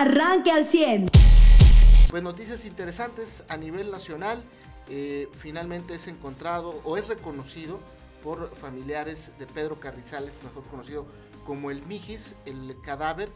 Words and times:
arranque 0.00 0.50
al 0.50 0.64
100. 0.64 1.08
Pues 2.10 2.22
noticias 2.22 2.64
interesantes 2.66 3.44
a 3.48 3.56
nivel 3.56 3.90
nacional. 3.90 4.44
Eh, 4.88 5.28
finalmente 5.32 5.94
es 5.94 6.06
encontrado 6.06 6.80
o 6.84 6.96
es 6.96 7.08
reconocido 7.08 7.80
por 8.22 8.54
familiares 8.54 9.32
de 9.38 9.46
Pedro 9.46 9.80
Carrizales, 9.80 10.38
mejor 10.44 10.64
conocido 10.64 11.06
como 11.44 11.70
el 11.70 11.84
Mijis, 11.86 12.36
el 12.44 12.76
cadáver 12.82 13.30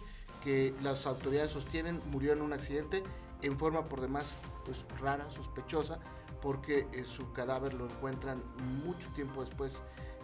que 0.45 0.75
las 0.83 1.07
autoridades 1.07 1.51
sostienen 1.51 2.01
murió 2.11 2.33
en 2.33 2.43
un 2.43 2.53
accidente 2.53 3.03
en 3.43 3.59
forma 3.59 3.89
por 3.89 4.01
demás 4.01 4.39
pues 4.65 4.85
rara, 5.01 5.31
sospechosa, 5.31 5.99
porque 6.43 6.87
eh, 6.93 7.05
su 7.05 7.33
cadáver 7.33 7.75
lo 7.75 7.87
encuentran 7.87 8.43
mucho 8.85 9.09
tiempo 9.11 9.41
después 9.41 9.83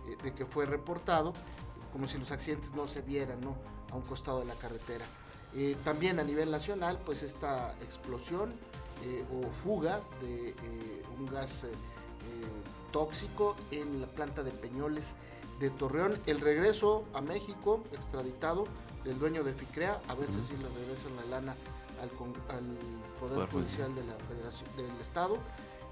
eh, 0.09 0.17
de 0.23 0.35
que 0.35 0.47
fue 0.47 0.67
reportado, 0.67 1.33
como 1.93 2.07
si 2.07 2.19
los 2.19 2.31
accidentes 2.31 2.73
no 2.73 2.87
se 2.87 3.03
vieran 3.03 3.41
¿no? 3.41 3.57
a 3.91 3.97
un 3.97 4.03
costado 4.03 4.41
de 4.41 4.47
la 4.47 4.55
carretera. 4.55 5.07
Eh, 5.55 5.77
también 5.85 6.19
a 6.21 6.25
nivel 6.25 6.51
nacional, 6.51 6.99
pues 7.05 7.23
esta 7.23 7.75
explosión 7.83 8.55
o 9.31 9.53
fuga 9.53 10.01
de 10.21 10.55
un 11.19 11.27
gas 11.27 11.67
tóxico 12.91 13.55
en 13.71 14.01
la 14.01 14.07
planta 14.07 14.43
de 14.43 14.51
Peñoles 14.51 15.15
de 15.61 15.71
Torreón, 15.71 16.19
el 16.27 16.41
regreso 16.41 17.05
a 17.15 17.21
México 17.21 17.85
extraditado 17.93 18.65
del 19.05 19.19
dueño 19.19 19.45
de 19.45 19.53
FICREA, 19.53 20.01
a 20.09 20.15
ver 20.15 20.29
si 20.31 20.57
le 20.57 20.69
regresan 20.69 21.15
la 21.17 21.25
lana 21.27 21.57
al, 22.03 22.09
Poder, 23.21 23.49
Judicial 23.49 23.95
de 23.95 24.05
la 24.05 24.15
Federación 24.29 24.69
del 24.77 25.01
Estado. 25.01 25.37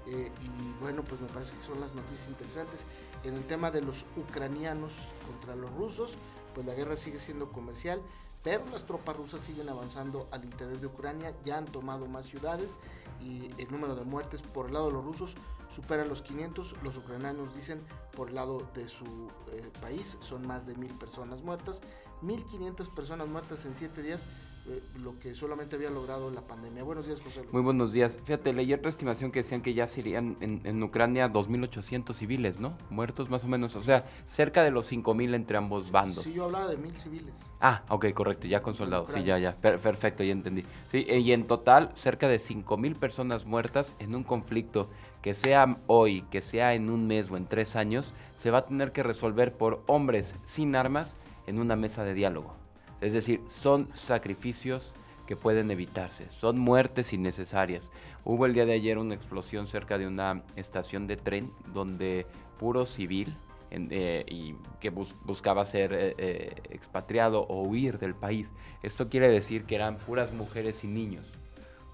Eh, 0.07 0.31
y 0.41 0.81
bueno, 0.81 1.03
pues 1.03 1.19
me 1.19 1.27
parece 1.27 1.55
que 1.55 1.63
son 1.63 1.79
las 1.79 1.95
noticias 1.95 2.27
interesantes. 2.27 2.85
En 3.23 3.33
el 3.33 3.43
tema 3.45 3.71
de 3.71 3.81
los 3.81 4.05
ucranianos 4.17 4.93
contra 5.25 5.55
los 5.55 5.71
rusos, 5.73 6.15
pues 6.53 6.67
la 6.67 6.73
guerra 6.75 6.95
sigue 6.95 7.17
siendo 7.17 7.51
comercial, 7.51 8.01
pero 8.45 8.63
las 8.71 8.85
tropas 8.85 9.17
rusas 9.17 9.41
siguen 9.41 9.69
avanzando 9.69 10.27
al 10.31 10.45
interior 10.45 10.79
de 10.79 10.85
Ucrania, 10.85 11.33
ya 11.43 11.57
han 11.57 11.65
tomado 11.65 12.05
más 12.05 12.27
ciudades 12.27 12.77
y 13.19 13.49
el 13.57 13.71
número 13.71 13.95
de 13.95 14.03
muertes 14.03 14.43
por 14.43 14.67
el 14.67 14.73
lado 14.73 14.85
de 14.85 14.93
los 14.93 15.03
rusos 15.03 15.33
supera 15.67 16.05
los 16.05 16.21
500. 16.21 16.75
Los 16.83 16.95
ucranianos 16.95 17.55
dicen 17.55 17.81
por 18.15 18.29
el 18.29 18.35
lado 18.35 18.69
de 18.75 18.87
su 18.87 19.03
eh, 19.51 19.71
país 19.81 20.19
son 20.21 20.45
más 20.45 20.67
de 20.67 20.75
mil 20.75 20.93
personas 20.93 21.41
muertas. 21.41 21.81
1.500 22.21 22.93
personas 22.93 23.27
muertas 23.27 23.65
en 23.65 23.73
7 23.73 24.03
días, 24.03 24.23
eh, 24.67 24.81
lo 25.03 25.19
que 25.19 25.35
solamente 25.35 25.75
había 25.75 25.89
logrado 25.89 26.31
la 26.31 26.41
pandemia. 26.41 26.83
Buenos 26.83 27.05
días, 27.05 27.21
José. 27.21 27.43
Muy 27.51 27.61
buenos 27.61 27.93
días. 27.93 28.17
Fíjate, 28.23 28.51
leí 28.51 28.73
otra 28.73 28.89
estimación 28.89 29.31
que 29.31 29.39
decían 29.39 29.61
que 29.61 29.73
ya 29.73 29.85
serían 29.85 30.37
en, 30.39 30.61
en 30.63 30.81
Ucrania 30.81 31.31
2.800 31.31 32.13
civiles, 32.13 32.59
¿no? 32.59 32.77
Muertos 32.89 33.29
más 33.29 33.43
o 33.43 33.47
menos. 33.47 33.75
O 33.75 33.83
sea, 33.83 34.05
cerca 34.25 34.63
de 34.63 34.71
los 34.71 34.91
5.000 34.91 35.35
entre 35.35 35.57
ambos 35.57 35.91
bandos. 35.91 36.23
Sí, 36.23 36.33
yo 36.33 36.45
hablaba 36.45 36.67
de 36.67 36.77
1.000 36.77 36.95
civiles. 36.95 37.51
Ah, 37.61 37.83
ok, 37.89 38.11
correcto, 38.13 38.47
ya 38.47 38.61
con 38.61 38.75
soldados. 38.75 39.11
Sí, 39.13 39.23
ya, 39.23 39.37
ya. 39.37 39.55
perfecto, 39.55 40.23
ya 40.23 40.31
entendí. 40.31 40.63
Sí, 40.89 41.05
eh, 41.07 41.19
y 41.19 41.31
en 41.31 41.45
total, 41.45 41.91
cerca 41.95 42.27
de 42.27 42.37
5.000 42.37 42.95
personas 42.95 43.45
muertas 43.45 43.93
en 43.99 44.15
un 44.15 44.23
conflicto 44.23 44.89
que 45.21 45.33
sea 45.33 45.77
hoy, 45.87 46.23
que 46.31 46.41
sea 46.41 46.73
en 46.73 46.89
un 46.89 47.07
mes 47.07 47.29
o 47.29 47.37
en 47.37 47.45
tres 47.47 47.75
años, 47.75 48.13
se 48.35 48.51
va 48.51 48.59
a 48.59 48.65
tener 48.65 48.91
que 48.91 49.03
resolver 49.03 49.53
por 49.53 49.83
hombres 49.87 50.35
sin 50.43 50.75
armas 50.75 51.15
en 51.47 51.59
una 51.59 51.75
mesa 51.75 52.03
de 52.03 52.13
diálogo. 52.13 52.64
Es 53.05 53.13
decir, 53.13 53.39
son 53.47 53.87
sacrificios 53.93 54.91
que 55.27 55.35
pueden 55.35 55.69
evitarse, 55.69 56.27
son 56.31 56.57
muertes 56.57 57.13
innecesarias. 57.13 57.87
Hubo 58.23 58.47
el 58.47 58.55
día 58.55 58.65
de 58.65 58.73
ayer 58.73 58.97
una 58.97 59.13
explosión 59.13 59.67
cerca 59.67 59.99
de 59.99 60.07
una 60.07 60.41
estación 60.55 61.05
de 61.05 61.15
tren 61.15 61.51
donde 61.71 62.25
puro 62.57 62.87
civil 62.87 63.37
eh, 63.69 64.25
y 64.27 64.55
que 64.79 64.89
buscaba 64.89 65.65
ser 65.65 65.93
eh, 65.93 66.15
eh, 66.17 66.55
expatriado 66.71 67.41
o 67.41 67.61
huir 67.61 67.99
del 67.99 68.15
país. 68.15 68.51
Esto 68.81 69.07
quiere 69.07 69.29
decir 69.29 69.65
que 69.65 69.75
eran 69.75 69.97
puras 69.97 70.33
mujeres 70.33 70.83
y 70.83 70.87
niños, 70.87 71.31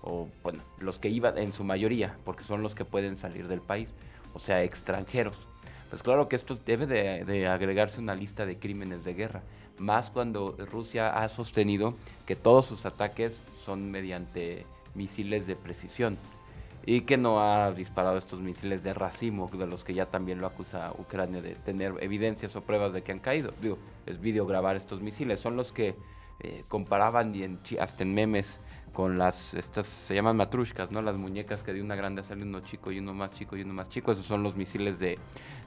o 0.01 0.29
bueno, 0.43 0.63
los 0.77 0.97
que 0.97 1.09
iban 1.09 1.37
en 1.37 1.51
su 1.51 1.65
mayoría, 1.65 2.17
porque 2.23 2.45
son 2.45 2.63
los 2.63 2.73
que 2.73 2.85
pueden 2.85 3.17
salir 3.17 3.49
del 3.49 3.59
país, 3.59 3.89
o 4.33 4.39
sea, 4.39 4.63
extranjeros. 4.63 5.37
Pues 5.91 6.03
claro 6.03 6.29
que 6.29 6.37
esto 6.37 6.55
debe 6.55 6.87
de, 6.87 7.47
agregarse 7.47 7.99
una 7.99 8.15
lista 8.15 8.45
de 8.45 8.57
crímenes 8.57 9.03
de 9.03 9.13
guerra, 9.13 9.43
más 9.81 10.09
cuando 10.09 10.55
Rusia 10.71 11.09
ha 11.09 11.27
sostenido 11.27 11.95
que 12.25 12.35
todos 12.35 12.65
sus 12.65 12.85
ataques 12.85 13.41
son 13.65 13.91
mediante 13.91 14.65
misiles 14.95 15.47
de 15.47 15.55
precisión 15.55 16.17
y 16.85 17.01
que 17.01 17.17
no 17.17 17.41
ha 17.41 17.71
disparado 17.71 18.17
estos 18.17 18.39
misiles 18.39 18.83
de 18.83 18.93
racimo, 18.93 19.49
de 19.53 19.67
los 19.67 19.83
que 19.83 19.93
ya 19.93 20.07
también 20.07 20.41
lo 20.41 20.47
acusa 20.47 20.93
Ucrania 20.97 21.41
de 21.41 21.55
tener 21.55 21.93
evidencias 22.01 22.55
o 22.55 22.61
pruebas 22.61 22.93
de 22.93 23.03
que 23.03 23.11
han 23.11 23.19
caído. 23.19 23.53
Digo, 23.61 23.77
es 24.05 24.19
videograbar 24.19 24.75
estos 24.75 25.01
misiles, 25.01 25.39
son 25.39 25.55
los 25.55 25.71
que 25.71 25.95
eh, 26.39 26.63
comparaban 26.67 27.35
y 27.35 27.77
hasta 27.77 28.03
en 28.03 28.15
memes 28.15 28.59
con 28.93 29.17
las, 29.17 29.53
estas 29.53 29.85
se 29.85 30.15
llaman 30.15 30.35
matrushkas, 30.37 30.91
¿no? 30.91 31.01
Las 31.01 31.15
muñecas 31.15 31.63
que 31.63 31.71
de 31.71 31.81
una 31.81 31.95
grande 31.95 32.23
sale 32.23 32.43
uno 32.43 32.61
chico 32.61 32.91
y 32.91 32.99
uno 32.99 33.13
más 33.13 33.31
chico 33.31 33.55
y 33.55 33.61
uno 33.61 33.73
más 33.73 33.89
chico, 33.89 34.11
esos 34.11 34.25
son 34.25 34.43
los 34.43 34.55
misiles 34.55 34.99
de, 34.99 35.19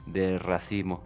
de 0.05 0.37
racimo. 0.37 1.01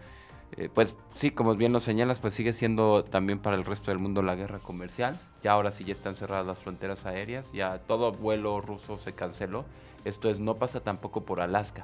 Eh, 0.57 0.69
pues 0.73 0.95
sí, 1.15 1.31
como 1.31 1.55
bien 1.55 1.73
lo 1.73 1.79
señalas, 1.79 2.19
pues 2.19 2.33
sigue 2.33 2.53
siendo 2.53 3.03
también 3.03 3.39
para 3.39 3.55
el 3.55 3.65
resto 3.65 3.91
del 3.91 3.99
mundo 3.99 4.21
la 4.21 4.35
guerra 4.35 4.59
comercial. 4.59 5.19
Ya 5.43 5.53
ahora 5.53 5.71
sí 5.71 5.83
ya 5.83 5.93
están 5.93 6.15
cerradas 6.15 6.45
las 6.45 6.59
fronteras 6.59 7.05
aéreas, 7.05 7.51
ya 7.51 7.79
todo 7.79 8.11
vuelo 8.11 8.59
ruso 8.61 8.97
se 8.97 9.13
canceló. 9.13 9.65
Esto 10.05 10.29
es, 10.29 10.39
no 10.39 10.55
pasa 10.55 10.81
tampoco 10.81 11.23
por 11.23 11.41
Alaska. 11.41 11.83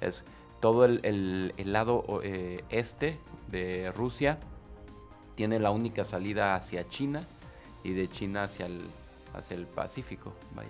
Es 0.00 0.24
todo 0.60 0.84
el, 0.84 1.54
lado 1.56 2.20
eh, 2.22 2.64
este 2.68 3.18
de 3.48 3.92
Rusia 3.92 4.38
tiene 5.34 5.58
la 5.58 5.70
única 5.70 6.04
salida 6.04 6.54
hacia 6.54 6.88
China 6.88 7.26
y 7.82 7.92
de 7.92 8.08
China 8.08 8.44
hacia 8.44 8.66
el, 8.66 8.82
hacia 9.34 9.56
el 9.56 9.66
Pacífico, 9.66 10.34
vaya, 10.54 10.68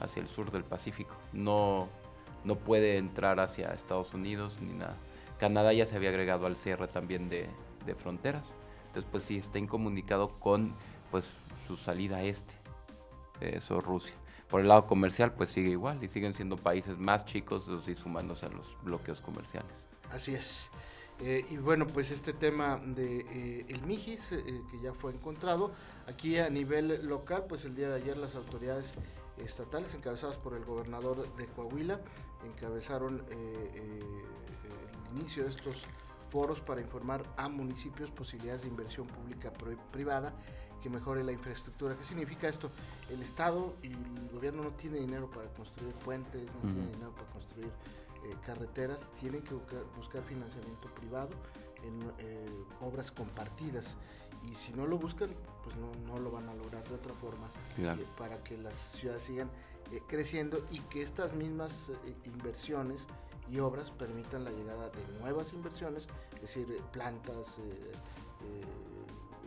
hacia 0.00 0.22
el 0.22 0.28
sur 0.28 0.50
del 0.50 0.64
Pacífico. 0.64 1.14
No, 1.32 1.88
no 2.44 2.56
puede 2.56 2.96
entrar 2.96 3.40
hacia 3.40 3.72
Estados 3.72 4.14
Unidos 4.14 4.56
ni 4.60 4.72
nada. 4.72 4.96
Canadá 5.42 5.72
ya 5.72 5.86
se 5.86 5.96
había 5.96 6.10
agregado 6.10 6.46
al 6.46 6.56
cierre 6.56 6.86
también 6.86 7.28
de, 7.28 7.48
fronteras. 7.96 8.44
Entonces, 8.86 9.10
pues 9.10 9.24
sí, 9.24 9.38
está 9.38 9.58
incomunicado 9.58 10.28
con 10.38 10.72
pues 11.10 11.24
su 11.66 11.76
salida 11.76 12.22
este, 12.22 12.54
eso 13.40 13.80
Rusia. 13.80 14.14
Por 14.48 14.60
el 14.60 14.68
lado 14.68 14.86
comercial, 14.86 15.32
pues 15.32 15.50
sigue 15.50 15.70
igual 15.70 16.04
y 16.04 16.08
siguen 16.08 16.32
siendo 16.32 16.54
países 16.54 16.96
más 16.96 17.24
chicos 17.24 17.64
y 17.88 17.94
sumándose 17.96 18.46
a 18.46 18.50
los 18.50 18.76
bloqueos 18.84 19.20
comerciales. 19.20 19.72
Así 20.12 20.32
es. 20.32 20.70
Eh, 21.18 21.44
y 21.50 21.56
bueno, 21.56 21.88
pues 21.88 22.12
este 22.12 22.32
tema 22.32 22.76
de 22.76 23.22
eh, 23.22 23.66
el 23.68 23.82
Mijis, 23.82 24.30
eh, 24.30 24.44
que 24.70 24.78
ya 24.78 24.94
fue 24.94 25.10
encontrado, 25.10 25.72
aquí 26.06 26.38
a 26.38 26.50
nivel 26.50 27.04
local, 27.08 27.46
pues 27.48 27.64
el 27.64 27.74
día 27.74 27.88
de 27.88 27.96
ayer 27.96 28.16
las 28.16 28.36
autoridades 28.36 28.94
estatales 29.38 29.92
encabezadas 29.96 30.36
por 30.36 30.54
el 30.54 30.64
gobernador 30.64 31.34
de 31.34 31.46
Coahuila 31.46 32.00
encabezaron 32.44 33.24
el 33.30 34.04
inicio 35.16 35.44
de 35.44 35.50
estos 35.50 35.84
foros 36.28 36.60
para 36.60 36.80
informar 36.80 37.24
a 37.36 37.48
municipios 37.48 38.10
posibilidades 38.10 38.62
de 38.62 38.68
inversión 38.68 39.06
pública 39.06 39.52
privada 39.90 40.32
que 40.82 40.90
mejore 40.90 41.22
la 41.22 41.32
infraestructura. 41.32 41.96
¿Qué 41.96 42.02
significa 42.02 42.48
esto? 42.48 42.70
El 43.08 43.22
Estado 43.22 43.76
y 43.82 43.88
el 43.88 44.30
gobierno 44.32 44.64
no 44.64 44.70
tiene 44.70 44.98
dinero 44.98 45.30
para 45.30 45.48
construir 45.52 45.94
puentes, 45.94 46.54
no 46.56 46.72
tiene 46.72 46.90
dinero 46.90 47.14
para 47.14 47.28
construir 47.28 47.70
eh, 48.24 48.36
carreteras 48.46 49.10
tienen 49.20 49.42
que 49.42 49.54
buscar, 49.96 50.22
financiamiento 50.22 50.88
privado 50.94 51.30
en 51.82 52.00
eh, 52.18 52.46
obras 52.80 53.10
compartidas 53.10 53.96
y 54.48 54.54
si 54.54 54.72
no 54.72 54.86
lo 54.86 54.96
buscan 54.96 55.30
pues 55.64 55.74
no, 55.76 56.16
lo 56.18 56.30
van 56.30 56.48
a 56.48 56.54
lograr 56.54 56.88
de 56.88 56.94
otra 56.94 57.14
forma 57.14 57.50
eh, 57.78 58.06
para 58.16 58.42
que 58.44 58.56
las 58.58 58.74
ciudades 58.74 59.24
sigan 59.24 59.50
creciendo 60.06 60.64
y 60.70 60.78
que 60.80 61.02
estas 61.02 61.34
mismas 61.34 61.92
inversiones 62.24 63.08
y 63.50 63.58
obras 63.58 63.90
permitan 63.90 64.44
la 64.44 64.50
llegada 64.50 64.88
de 64.90 65.06
nuevas 65.20 65.52
inversiones, 65.52 66.08
es 66.34 66.40
decir, 66.40 66.66
plantas, 66.92 67.60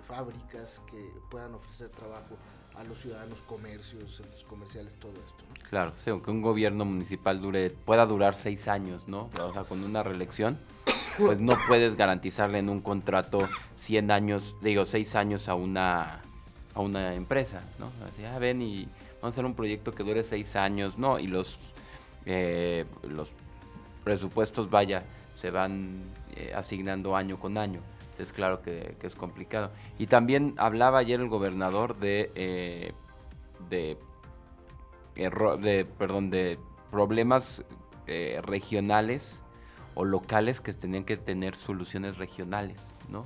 fábricas 0.06 0.81
que 0.89 1.11
puedan 1.29 1.56
ofrecer 1.56 1.89
trabajo 1.89 2.38
a 2.75 2.84
los 2.84 3.00
ciudadanos, 3.01 3.41
comercios, 3.41 4.17
centros 4.17 4.43
comerciales, 4.43 4.96
todo 4.96 5.14
esto. 5.25 5.43
Claro, 5.70 5.93
sí, 6.03 6.09
aunque 6.09 6.31
un 6.31 6.41
gobierno 6.41 6.85
municipal 6.85 7.41
dure, 7.41 7.70
pueda 7.70 8.05
durar 8.05 8.35
seis 8.35 8.67
años, 8.67 9.08
¿no? 9.08 9.29
O 9.41 9.53
sea, 9.53 9.64
con 9.64 9.84
una 9.84 10.03
reelección, 10.03 10.59
pues 11.17 11.40
no 11.40 11.53
puedes 11.67 11.96
garantizarle 11.96 12.59
en 12.59 12.70
un 12.70 12.81
contrato 12.81 13.47
100 13.78 14.11
años, 14.11 14.55
digo, 14.61 14.85
seis 14.85 15.16
años 15.16 15.47
a 15.47 15.55
una, 15.55 16.22
a 16.73 16.81
una 16.81 17.16
empresa, 17.16 17.64
¿no? 17.79 17.91
Así, 18.05 18.25
ah, 18.25 18.37
ven 18.40 18.61
y 18.61 18.85
vamos 19.22 19.23
a 19.23 19.28
hacer 19.28 19.46
un 19.46 19.55
proyecto 19.55 19.91
que 19.91 20.03
dure 20.03 20.23
seis 20.23 20.55
años, 20.55 20.97
¿no? 20.97 21.17
Y 21.17 21.28
los, 21.28 21.73
eh, 22.25 22.85
los 23.03 23.29
presupuestos, 24.05 24.69
vaya, 24.69 25.03
se 25.35 25.52
van 25.52 26.03
eh, 26.37 26.53
asignando 26.55 27.17
año 27.17 27.37
con 27.37 27.57
año 27.57 27.81
es 28.17 28.31
claro 28.31 28.61
que, 28.61 28.96
es 29.02 29.16
complicado. 29.16 29.72
Y 29.97 30.07
también 30.07 30.53
hablaba 30.57 30.99
ayer 30.99 31.19
el 31.19 31.28
gobernador 31.28 31.97
de, 31.97 32.31
eh, 32.35 32.93
de, 33.69 33.97
de, 35.16 35.85
perdón, 35.97 36.29
de 36.29 36.57
problemas 36.91 37.63
eh, 38.07 38.40
regionales 38.43 39.43
o 39.96 40.05
locales 40.05 40.61
que 40.61 40.73
tenían 40.73 41.03
que 41.03 41.17
tener 41.17 41.55
soluciones 41.55 42.17
regionales, 42.17 42.79
¿no? 43.09 43.25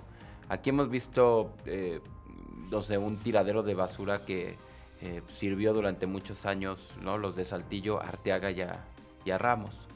Aquí 0.50 0.72
hemos 0.72 0.90
visto, 0.90 1.54
eh, 1.66 2.00
no 2.72 2.82
sé, 2.82 2.98
un 2.98 3.18
tiradero 3.18 3.64
de 3.64 3.76
basura 3.76 4.26
que 4.26 4.58
sirvió 5.34 5.74
durante 5.74 6.08
muchos 6.08 6.46
años, 6.46 6.90
¿no? 7.02 7.18
Los 7.18 7.34
de 7.38 7.46
Saltillo, 7.46 8.02
Arteaga 8.02 8.52
y 8.52 8.62
a, 9.32 9.38
Ramos. 9.38 9.89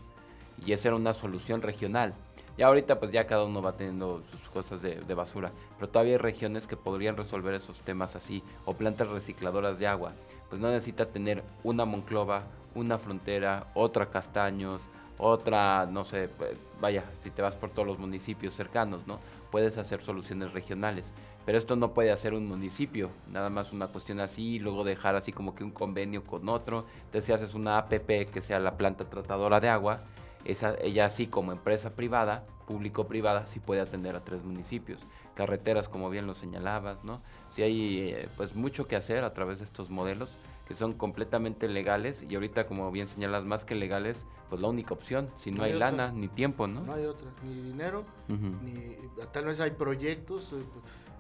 Y 0.66 0.74
esa 0.74 0.90
era 0.90 0.98
una 0.98 1.14
solución 1.14 1.62
regional. 1.62 2.14
Y 2.58 2.62
ahorita 2.62 3.00
pues 3.00 3.12
ya 3.12 3.26
cada 3.26 3.46
uno 3.46 3.62
va 3.62 3.74
teniendo 3.74 4.22
sus 4.32 4.42
cosas 4.50 4.82
de, 4.82 5.14
basura. 5.14 5.52
Pero 5.78 5.90
todavía 5.90 6.14
hay 6.14 6.20
regiones 6.20 6.68
que 6.68 6.78
podrían 6.78 7.18
resolver 7.18 7.54
esos 7.54 7.80
temas 7.82 8.16
así. 8.16 8.44
O 8.66 8.74
plantas 8.76 9.10
recicladoras 9.10 9.80
de 9.80 9.88
agua. 9.88 10.14
Pues 10.50 10.62
no 10.62 10.70
necesita 10.70 11.08
tener 11.08 11.44
una 11.64 11.86
Monclova, 11.86 12.44
una 12.76 12.98
Frontera, 12.98 13.68
otra 13.74 14.10
Castaños, 14.10 14.82
otra, 15.18 15.86
no 15.86 16.06
sé, 16.06 16.28
pues, 16.28 16.60
vaya, 16.82 17.04
si 17.22 17.30
te 17.30 17.42
vas 17.42 17.56
por 17.56 17.70
todos 17.70 17.88
los 17.88 18.00
municipios 18.00 18.54
cercanos, 18.56 19.06
¿no? 19.08 19.20
Puedes 19.52 19.78
hacer 19.78 20.02
soluciones 20.02 20.54
regionales. 20.54 21.12
Pero 21.46 21.58
esto 21.58 21.76
no 21.76 21.94
puede 21.94 22.12
hacer 22.12 22.34
un 22.34 22.48
municipio, 22.48 23.10
nada 23.30 23.50
más 23.50 23.74
una 23.74 23.88
cuestión 23.88 24.20
así, 24.22 24.56
y 24.56 24.60
luego 24.60 24.84
dejar 24.84 25.16
así 25.16 25.32
como 25.34 25.56
que 25.56 25.64
un 25.64 25.72
convenio 25.72 26.24
con 26.24 26.48
otro. 26.48 26.86
Entonces 27.06 27.26
si 27.26 27.34
haces 27.34 27.54
una 27.54 27.78
APP 27.78 28.32
que 28.32 28.42
sea 28.42 28.60
la 28.60 28.78
planta 28.78 29.06
tratadora 29.06 29.60
de 29.60 29.70
agua, 29.70 30.04
esa, 30.46 30.76
ella 30.82 31.06
así 31.06 31.28
como 31.28 31.52
empresa 31.52 31.96
privada, 31.96 32.46
público-privada, 32.68 33.46
sí 33.48 33.60
puede 33.60 33.82
atender 33.82 34.16
a 34.16 34.24
tres 34.24 34.44
municipios. 34.44 35.00
Carreteras, 35.36 35.90
como 35.90 36.10
bien 36.10 36.28
lo 36.28 36.36
señalabas, 36.36 37.04
¿no? 37.04 37.22
Sí 37.52 37.64
hay 37.64 38.10
eh, 38.10 38.30
pues 38.38 38.56
mucho 38.56 38.88
que 38.88 38.96
hacer 38.96 39.24
a 39.24 39.34
través 39.34 39.60
de 39.60 39.66
estos 39.66 39.90
modelos 39.90 40.38
que 40.68 40.76
son 40.76 40.94
completamente 40.94 41.68
legales 41.68 42.24
y 42.28 42.36
ahorita 42.36 42.66
como 42.66 42.90
bien 42.90 43.08
señalas 43.08 43.44
más 43.44 43.66
que 43.66 43.76
legales 43.76 44.26
pues 44.50 44.62
la 44.62 44.70
única 44.70 44.94
opción 44.94 45.30
si 45.38 45.52
no, 45.52 45.64
hay, 45.64 45.74
lana 45.74 46.14
ni 46.14 46.30
tiempo 46.30 46.68
no 46.68 46.80
no 46.80 46.94
hay 46.94 47.04
otra 47.04 47.30
ni 47.44 47.54
dinero 47.54 48.06
ni 48.30 48.96
tal 49.34 49.44
vez 49.44 49.60
hay 49.60 49.72
proyectos 49.72 50.54
eh, 50.54 50.64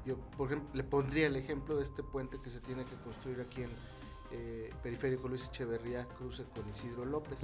yo, 0.05 0.17
por 0.37 0.47
ejemplo, 0.47 0.69
le 0.73 0.83
pondría 0.83 1.27
el 1.27 1.35
ejemplo 1.35 1.77
de 1.77 1.83
este 1.83 2.03
puente 2.03 2.39
que 2.41 2.49
se 2.49 2.59
tiene 2.59 2.83
que 2.83 2.95
construir 2.97 3.39
aquí 3.39 3.63
en 3.63 3.69
eh, 4.31 4.73
Periférico 4.81 5.27
Luis 5.27 5.47
Echeverría, 5.47 6.05
cruce 6.17 6.43
con 6.43 6.67
Isidro 6.69 7.05
López. 7.05 7.39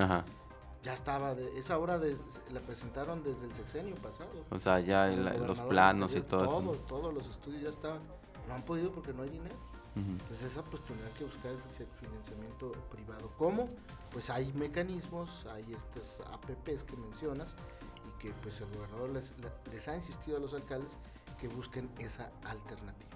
Ya 0.84 0.94
estaba, 0.94 1.36
de, 1.36 1.58
esa 1.58 1.78
obra 1.78 2.00
de, 2.00 2.16
la 2.52 2.62
presentaron 2.62 3.22
desde 3.24 3.48
el 3.48 3.54
sexenio 3.54 3.96
pasado. 3.96 4.30
O 4.50 4.60
sea, 4.60 4.80
ya 4.80 5.08
los 5.08 5.60
planos 5.62 6.16
y 6.16 6.22
todo, 6.22 6.46
todo 6.46 6.72
eso. 6.72 6.82
Todos 6.88 7.14
los 7.14 7.30
estudios 7.30 7.64
ya 7.64 7.70
estaban. 7.70 8.00
No 8.48 8.56
han 8.56 8.64
podido 8.64 8.92
porque 8.92 9.14
no 9.14 9.24
hay 9.24 9.30
dinero. 9.30 9.56
Entonces 9.96 10.52
esa 10.52 10.64
pues 10.64 10.84
tendrá 10.86 11.10
que 11.14 11.26
buscar 11.26 11.52
el 11.52 11.88
financiamiento 12.00 12.72
privado. 12.90 13.32
¿Cómo? 13.38 13.70
Pues 14.12 14.30
hay 14.30 14.54
mecanismos, 14.54 15.46
hay 15.48 15.74
estas 15.74 16.22
APPs 16.22 16.86
que 16.86 16.96
mencionas 16.96 17.56
y 18.08 18.22
que 18.22 18.32
pues 18.42 18.62
el 18.62 18.68
gobernador 18.74 19.10
les, 19.10 19.34
les 19.74 19.88
ha 19.90 19.96
insistido 19.96 20.38
a 20.38 20.40
los 20.40 20.54
alcaldes 20.54 20.98
que 21.40 21.48
busquen 21.48 21.90
esa 22.00 22.32
alternativa. 22.46 23.10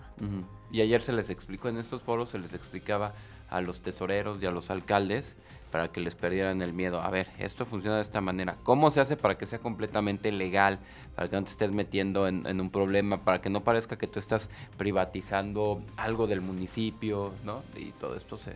Y 0.71 0.81
ayer 0.81 1.01
se 1.01 1.12
les 1.12 1.30
explicó, 1.30 1.69
en 1.69 1.77
estos 1.77 2.01
foros 2.01 2.30
se 2.30 2.38
les 2.38 2.54
explicaba 2.54 3.13
a 3.50 3.62
los 3.62 3.81
tesoreros 3.81 4.42
y 4.42 4.45
a 4.45 4.51
los 4.51 4.69
alcaldes 4.69 5.36
para 5.73 5.87
que 5.87 6.01
les 6.01 6.13
perdieran 6.13 6.61
el 6.61 6.71
miedo. 6.71 7.01
A 7.01 7.09
ver, 7.09 7.31
esto 7.39 7.65
funciona 7.65 7.95
de 7.95 8.03
esta 8.03 8.21
manera. 8.21 8.57
¿Cómo 8.61 8.91
se 8.91 9.01
hace 9.01 9.17
para 9.17 9.39
que 9.39 9.47
sea 9.47 9.57
completamente 9.57 10.31
legal? 10.31 10.77
Para 11.15 11.27
que 11.27 11.35
no 11.35 11.43
te 11.45 11.49
estés 11.49 11.71
metiendo 11.71 12.27
en, 12.27 12.61
un 12.61 12.69
problema, 12.69 13.23
para 13.23 13.41
que 13.41 13.49
no 13.49 13.63
parezca 13.63 13.97
que 13.97 14.05
tú 14.05 14.19
estás 14.19 14.51
privatizando 14.77 15.81
algo 15.97 16.27
del 16.27 16.41
municipio, 16.41 17.33
¿no? 17.43 17.63
Y 17.75 17.89
todo 17.93 18.15
esto 18.15 18.37
se, 18.37 18.51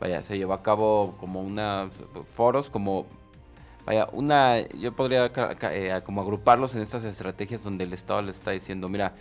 vaya, 0.00 0.24
se 0.24 0.36
llevó 0.36 0.54
a 0.54 0.64
cabo 0.64 1.14
como 1.20 1.42
una 1.42 1.90
foros, 2.32 2.70
como 2.70 3.06
Vaya, 3.84 4.08
una, 4.10 4.66
yo 4.70 4.96
podría 4.96 5.30
eh, 5.70 6.00
como 6.04 6.22
agruparlos 6.22 6.74
en 6.74 6.82
estas 6.82 7.04
estrategias 7.04 7.62
donde 7.62 7.84
el 7.84 7.92
Estado 7.92 8.20
le 8.20 8.32
está 8.32 8.50
diciendo, 8.50 8.88
mira, 8.88 9.14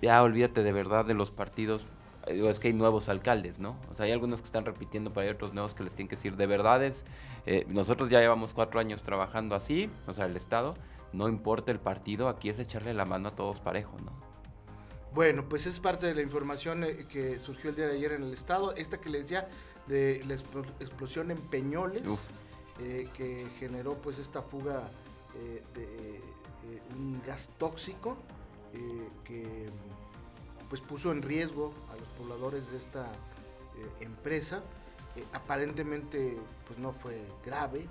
ya 0.00 0.22
olvídate 0.22 0.62
de 0.62 0.70
verdad 0.70 1.04
de 1.04 1.14
los 1.14 1.32
partidos. 1.32 1.84
Digo, 2.26 2.48
es 2.48 2.58
que 2.58 2.68
hay 2.68 2.74
nuevos 2.74 3.08
alcaldes, 3.08 3.58
¿no? 3.58 3.78
O 3.90 3.94
sea, 3.94 4.06
hay 4.06 4.12
algunos 4.12 4.40
que 4.40 4.46
están 4.46 4.64
repitiendo, 4.64 5.12
pero 5.12 5.26
hay 5.26 5.32
otros 5.32 5.52
nuevos 5.52 5.74
que 5.74 5.82
les 5.82 5.94
tienen 5.94 6.08
que 6.08 6.16
decir 6.16 6.36
de 6.36 6.46
verdades. 6.46 7.04
Eh, 7.46 7.66
nosotros 7.68 8.08
ya 8.08 8.20
llevamos 8.20 8.54
cuatro 8.54 8.80
años 8.80 9.02
trabajando 9.02 9.54
así, 9.54 9.90
o 10.06 10.14
sea, 10.14 10.26
el 10.26 10.36
Estado, 10.36 10.74
no 11.12 11.28
importa 11.28 11.70
el 11.70 11.80
partido, 11.80 12.28
aquí 12.28 12.48
es 12.48 12.58
echarle 12.58 12.94
la 12.94 13.04
mano 13.04 13.28
a 13.28 13.34
todos 13.34 13.60
parejo, 13.60 13.96
¿no? 14.04 14.12
Bueno, 15.14 15.48
pues 15.48 15.66
es 15.66 15.78
parte 15.78 16.06
de 16.08 16.14
la 16.14 16.22
información 16.22 16.82
eh, 16.82 17.06
que 17.08 17.38
surgió 17.38 17.70
el 17.70 17.76
día 17.76 17.86
de 17.86 17.94
ayer 17.94 18.12
en 18.12 18.24
el 18.24 18.32
Estado. 18.32 18.74
Esta 18.74 19.00
que 19.00 19.08
les 19.08 19.22
decía 19.22 19.48
de 19.86 20.24
la 20.26 20.34
explosión 20.34 21.30
en 21.30 21.38
Peñoles. 21.38 22.02
Eh, 22.80 23.08
que 23.16 23.46
generó 23.60 23.94
pues 23.94 24.18
esta 24.18 24.42
fuga 24.42 24.90
eh, 25.36 25.62
de 25.74 26.20
un 26.96 27.22
gas 27.24 27.48
tóxico 27.56 28.16
que 29.22 29.66
pues 30.68 30.80
puso 30.80 31.12
en 31.12 31.22
riesgo 31.22 31.72
los 32.04 32.12
pobladores 32.18 32.70
de 32.70 32.78
esta 32.78 33.10
empresa. 34.00 34.62
aparentemente 35.32 36.38
pues 36.66 36.78
no 36.78 36.92
fue 36.92 37.26
grave, 37.44 37.88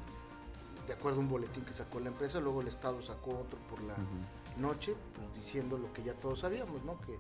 de 0.87 0.93
acuerdo 0.93 1.19
a 1.19 1.21
un 1.21 1.29
boletín 1.29 1.63
que 1.63 1.73
sacó 1.73 1.99
la 1.99 2.09
empresa, 2.09 2.39
luego 2.39 2.61
el 2.61 2.67
Estado 2.67 3.01
sacó 3.01 3.31
otro 3.39 3.57
por 3.69 3.81
la 3.83 3.95
noche, 4.57 4.95
pues 5.15 5.33
diciendo 5.33 5.77
lo 5.77 5.91
que 5.93 6.03
ya 6.03 6.13
todos 6.13 6.39
sabíamos, 6.39 6.83
¿no? 6.83 6.99
Que 7.01 7.17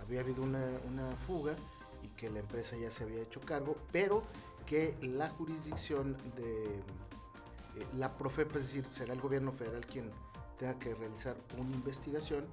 había 0.00 0.20
habido 0.20 0.42
una, 0.42 0.64
una 0.88 1.10
fuga 1.26 1.54
y 2.02 2.08
que 2.08 2.30
la 2.30 2.40
empresa 2.40 2.76
ya 2.76 2.90
se 2.90 3.04
había 3.04 3.22
hecho 3.22 3.40
cargo, 3.40 3.76
pero 3.92 4.22
que 4.66 4.96
la 5.02 5.28
jurisdicción 5.28 6.16
de 6.36 6.76
eh, 6.76 7.86
la 7.96 8.16
Profepa, 8.16 8.58
es 8.58 8.66
decir, 8.66 8.86
será 8.90 9.12
el 9.12 9.20
gobierno 9.20 9.52
federal 9.52 9.84
quien 9.84 10.10
tenga 10.58 10.78
que 10.78 10.94
realizar 10.94 11.36
una 11.58 11.74
investigación, 11.74 12.46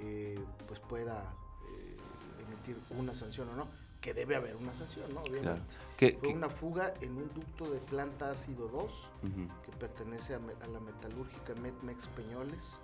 eh, 0.00 0.38
pues 0.66 0.80
pueda 0.80 1.22
eh, 1.22 1.41
emitir 2.62 2.82
una 2.90 3.14
sanción 3.14 3.48
o 3.50 3.56
no, 3.56 3.64
que 4.00 4.14
debe 4.14 4.36
haber 4.36 4.56
una 4.56 4.74
sanción, 4.74 5.12
¿no? 5.14 5.20
Obviamente. 5.20 5.76
Fue 6.20 6.32
una 6.32 6.48
fuga 6.48 6.94
en 7.00 7.16
un 7.16 7.32
ducto 7.32 7.70
de 7.70 7.78
planta 7.78 8.30
ácido 8.30 8.68
2 8.68 9.10
que 9.64 9.72
pertenece 9.78 10.34
a, 10.34 10.38
a, 10.38 10.66
la 10.66 10.80
metalúrgica 10.80 11.54
Metmex 11.54 12.08
Peñoles 12.08 12.80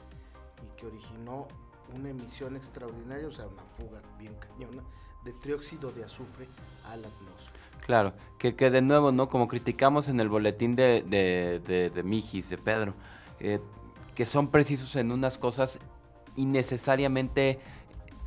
y 0.62 0.80
que 0.80 0.86
originó 0.86 1.48
una 1.96 2.10
emisión 2.10 2.56
extraordinaria, 2.56 3.26
o 3.26 3.32
sea, 3.32 3.46
una 3.46 3.64
fuga 3.76 4.00
bien 4.18 4.34
cañona, 4.34 4.82
de 5.24 5.32
trióxido 5.32 5.90
de 5.90 6.04
azufre 6.04 6.46
a 6.84 6.96
la 6.96 7.08
atmósfera. 7.08 7.58
Claro, 7.84 8.12
que, 8.38 8.54
que 8.54 8.70
de 8.70 8.82
nuevo, 8.82 9.10
¿no? 9.10 9.28
Como 9.28 9.48
criticamos 9.48 10.08
en 10.08 10.20
el 10.20 10.28
boletín 10.28 10.76
de, 10.76 11.02
de, 11.02 11.90
de, 11.90 12.02
Mijis, 12.02 12.50
de 12.50 12.58
Pedro, 12.58 12.94
eh, 13.40 13.60
que 14.14 14.24
son 14.24 14.48
precisos 14.48 14.94
en 14.96 15.10
unas 15.10 15.38
cosas 15.38 15.80
innecesariamente 16.36 17.58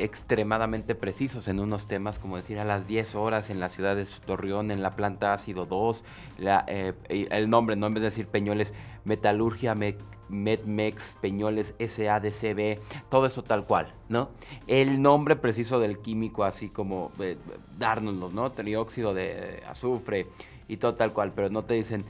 extremadamente 0.04 0.96
precisos 0.96 1.48
en 1.48 1.60
unos 1.60 1.88
temas, 1.88 2.20
como 2.20 2.38
decir 2.38 2.60
a 2.60 2.66
las 2.66 2.88
10 2.88 3.16
horas 3.16 3.50
en 3.50 3.60
la 3.60 3.70
ciudad 3.70 3.96
de 3.96 4.06
Torreón, 4.26 4.72
en 4.72 4.82
la 4.82 4.96
planta 4.96 5.34
ácido 5.34 5.66
2, 5.66 6.04
la, 6.38 6.66
eh, 6.68 6.94
el 7.10 7.50
nombre, 7.50 7.76
no 7.76 7.88
en 7.88 7.94
vez 7.94 8.02
de 8.02 8.10
decir 8.10 8.28
Peñoles, 8.28 8.74
metalurgia, 9.06 9.76
me, 9.76 9.96
Medmex, 10.32 11.16
Peñoles, 11.22 11.74
SADCB, 11.80 12.80
todo 13.10 13.26
eso 13.26 13.44
tal 13.44 13.66
cual, 13.66 13.94
¿no? 14.10 14.30
El 14.68 15.02
nombre 15.02 15.36
preciso 15.36 15.80
del 15.80 16.00
químico, 16.00 16.44
así 16.44 16.70
como 16.70 17.12
eh, 17.20 17.38
dárnoslo, 17.78 18.30
¿no? 18.30 18.52
Trióxido 18.52 19.14
de 19.14 19.62
azufre 19.68 20.28
y 20.68 20.78
todo 20.78 20.96
tal 20.96 21.14
cual, 21.14 21.34
pero 21.36 21.50
no 21.50 21.64
te 21.64 21.74
dicen 21.76 22.06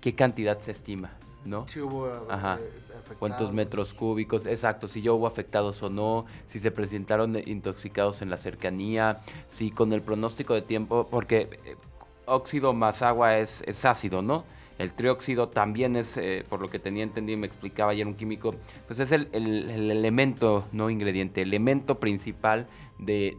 qué 0.00 0.14
cantidad 0.14 0.58
se 0.60 0.72
estima, 0.72 1.12
¿no? 1.44 1.66
Hubo 1.76 2.08
eh, 2.08 2.20
Cuántos 3.18 3.52
metros 3.52 3.94
cúbicos, 3.94 4.46
exacto, 4.46 4.88
si 4.88 5.02
yo 5.02 5.14
hubo 5.14 5.26
afectados 5.26 5.82
o 5.82 5.90
no, 5.90 6.26
si 6.46 6.60
se 6.60 6.70
presentaron 6.70 7.36
intoxicados 7.46 8.22
en 8.22 8.30
la 8.30 8.36
cercanía, 8.36 9.20
si 9.48 9.70
con 9.70 9.92
el 9.92 10.02
pronóstico 10.02 10.54
de 10.54 10.62
tiempo, 10.62 11.08
porque 11.10 11.48
eh, 11.64 11.76
óxido 12.26 12.72
más 12.72 13.02
agua 13.02 13.38
es, 13.38 13.62
es 13.66 13.84
ácido, 13.84 14.22
¿no? 14.22 14.44
El 14.78 14.92
trióxido 14.92 15.48
también 15.48 15.96
es, 15.96 16.16
eh, 16.16 16.44
por 16.48 16.60
lo 16.60 16.70
que 16.70 16.78
tenía 16.78 17.02
entendido 17.02 17.36
y 17.36 17.40
me 17.40 17.48
explicaba 17.48 17.90
ayer 17.90 18.06
un 18.06 18.14
químico, 18.14 18.54
pues 18.86 19.00
es 19.00 19.10
el, 19.10 19.28
elemento, 19.32 20.66
no 20.70 20.88
ingrediente, 20.88 21.42
elemento 21.42 21.98
principal 21.98 22.68
de, 22.98 23.36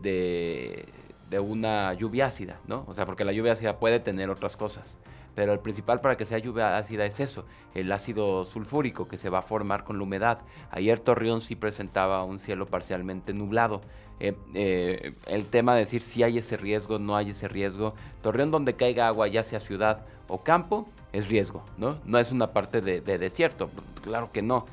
de, 1.30 1.40
una 1.40 1.94
lluvia 1.94 2.26
ácida, 2.26 2.60
¿no? 2.68 2.84
O 2.88 2.94
sea, 2.94 3.06
porque 3.06 3.24
la 3.24 3.32
lluvia 3.32 3.54
ácida 3.54 3.80
puede 3.80 4.02
tener 4.02 4.30
otras 4.30 4.58
cosas. 4.58 4.98
Pero 5.36 5.53
el 5.53 5.59
principal 5.59 6.01
para 6.01 6.17
que 6.17 6.25
sea 6.25 6.38
lluvia 6.38 6.77
ácida 6.77 7.05
es 7.05 7.19
eso, 7.19 7.45
el 7.74 7.91
ácido 7.91 8.45
sulfúrico 8.45 9.07
que 9.07 9.17
se 9.17 9.29
va 9.29 9.39
a 9.39 9.43
formar 9.43 9.83
con 9.83 9.98
la 9.98 10.03
humedad. 10.03 10.39
Ayer 10.71 11.00
Torreón 11.00 11.41
sí 11.41 11.55
presentaba 11.55 12.24
un 12.24 12.39
cielo 12.39 12.65
parcialmente 12.65 13.33
nublado. 13.33 13.81
Eh, 14.19 14.36
eh, 14.53 15.13
el 15.27 15.45
tema 15.45 15.74
de 15.74 15.79
decir 15.79 16.01
si 16.01 16.24
hay 16.24 16.38
ese 16.38 16.57
riesgo, 16.57 17.00
no 17.00 17.15
hay 17.15 17.29
ese 17.29 17.48
riesgo. 17.48 17.93
Torreón 18.21 18.51
donde 18.51 18.74
caiga 18.74 19.07
agua, 19.07 19.27
ya 19.27 19.43
sea 19.43 19.59
ciudad 19.59 20.05
o 20.27 20.43
campo, 20.43 20.88
es 21.13 21.27
riesgo, 21.27 21.63
¿no? 21.77 21.98
No 22.05 22.19
es 22.19 22.31
una 22.31 22.53
parte 22.53 22.81
de, 22.81 23.01
desierto, 23.01 23.69
claro 24.03 24.31
que 24.31 24.41
no, 24.41 24.65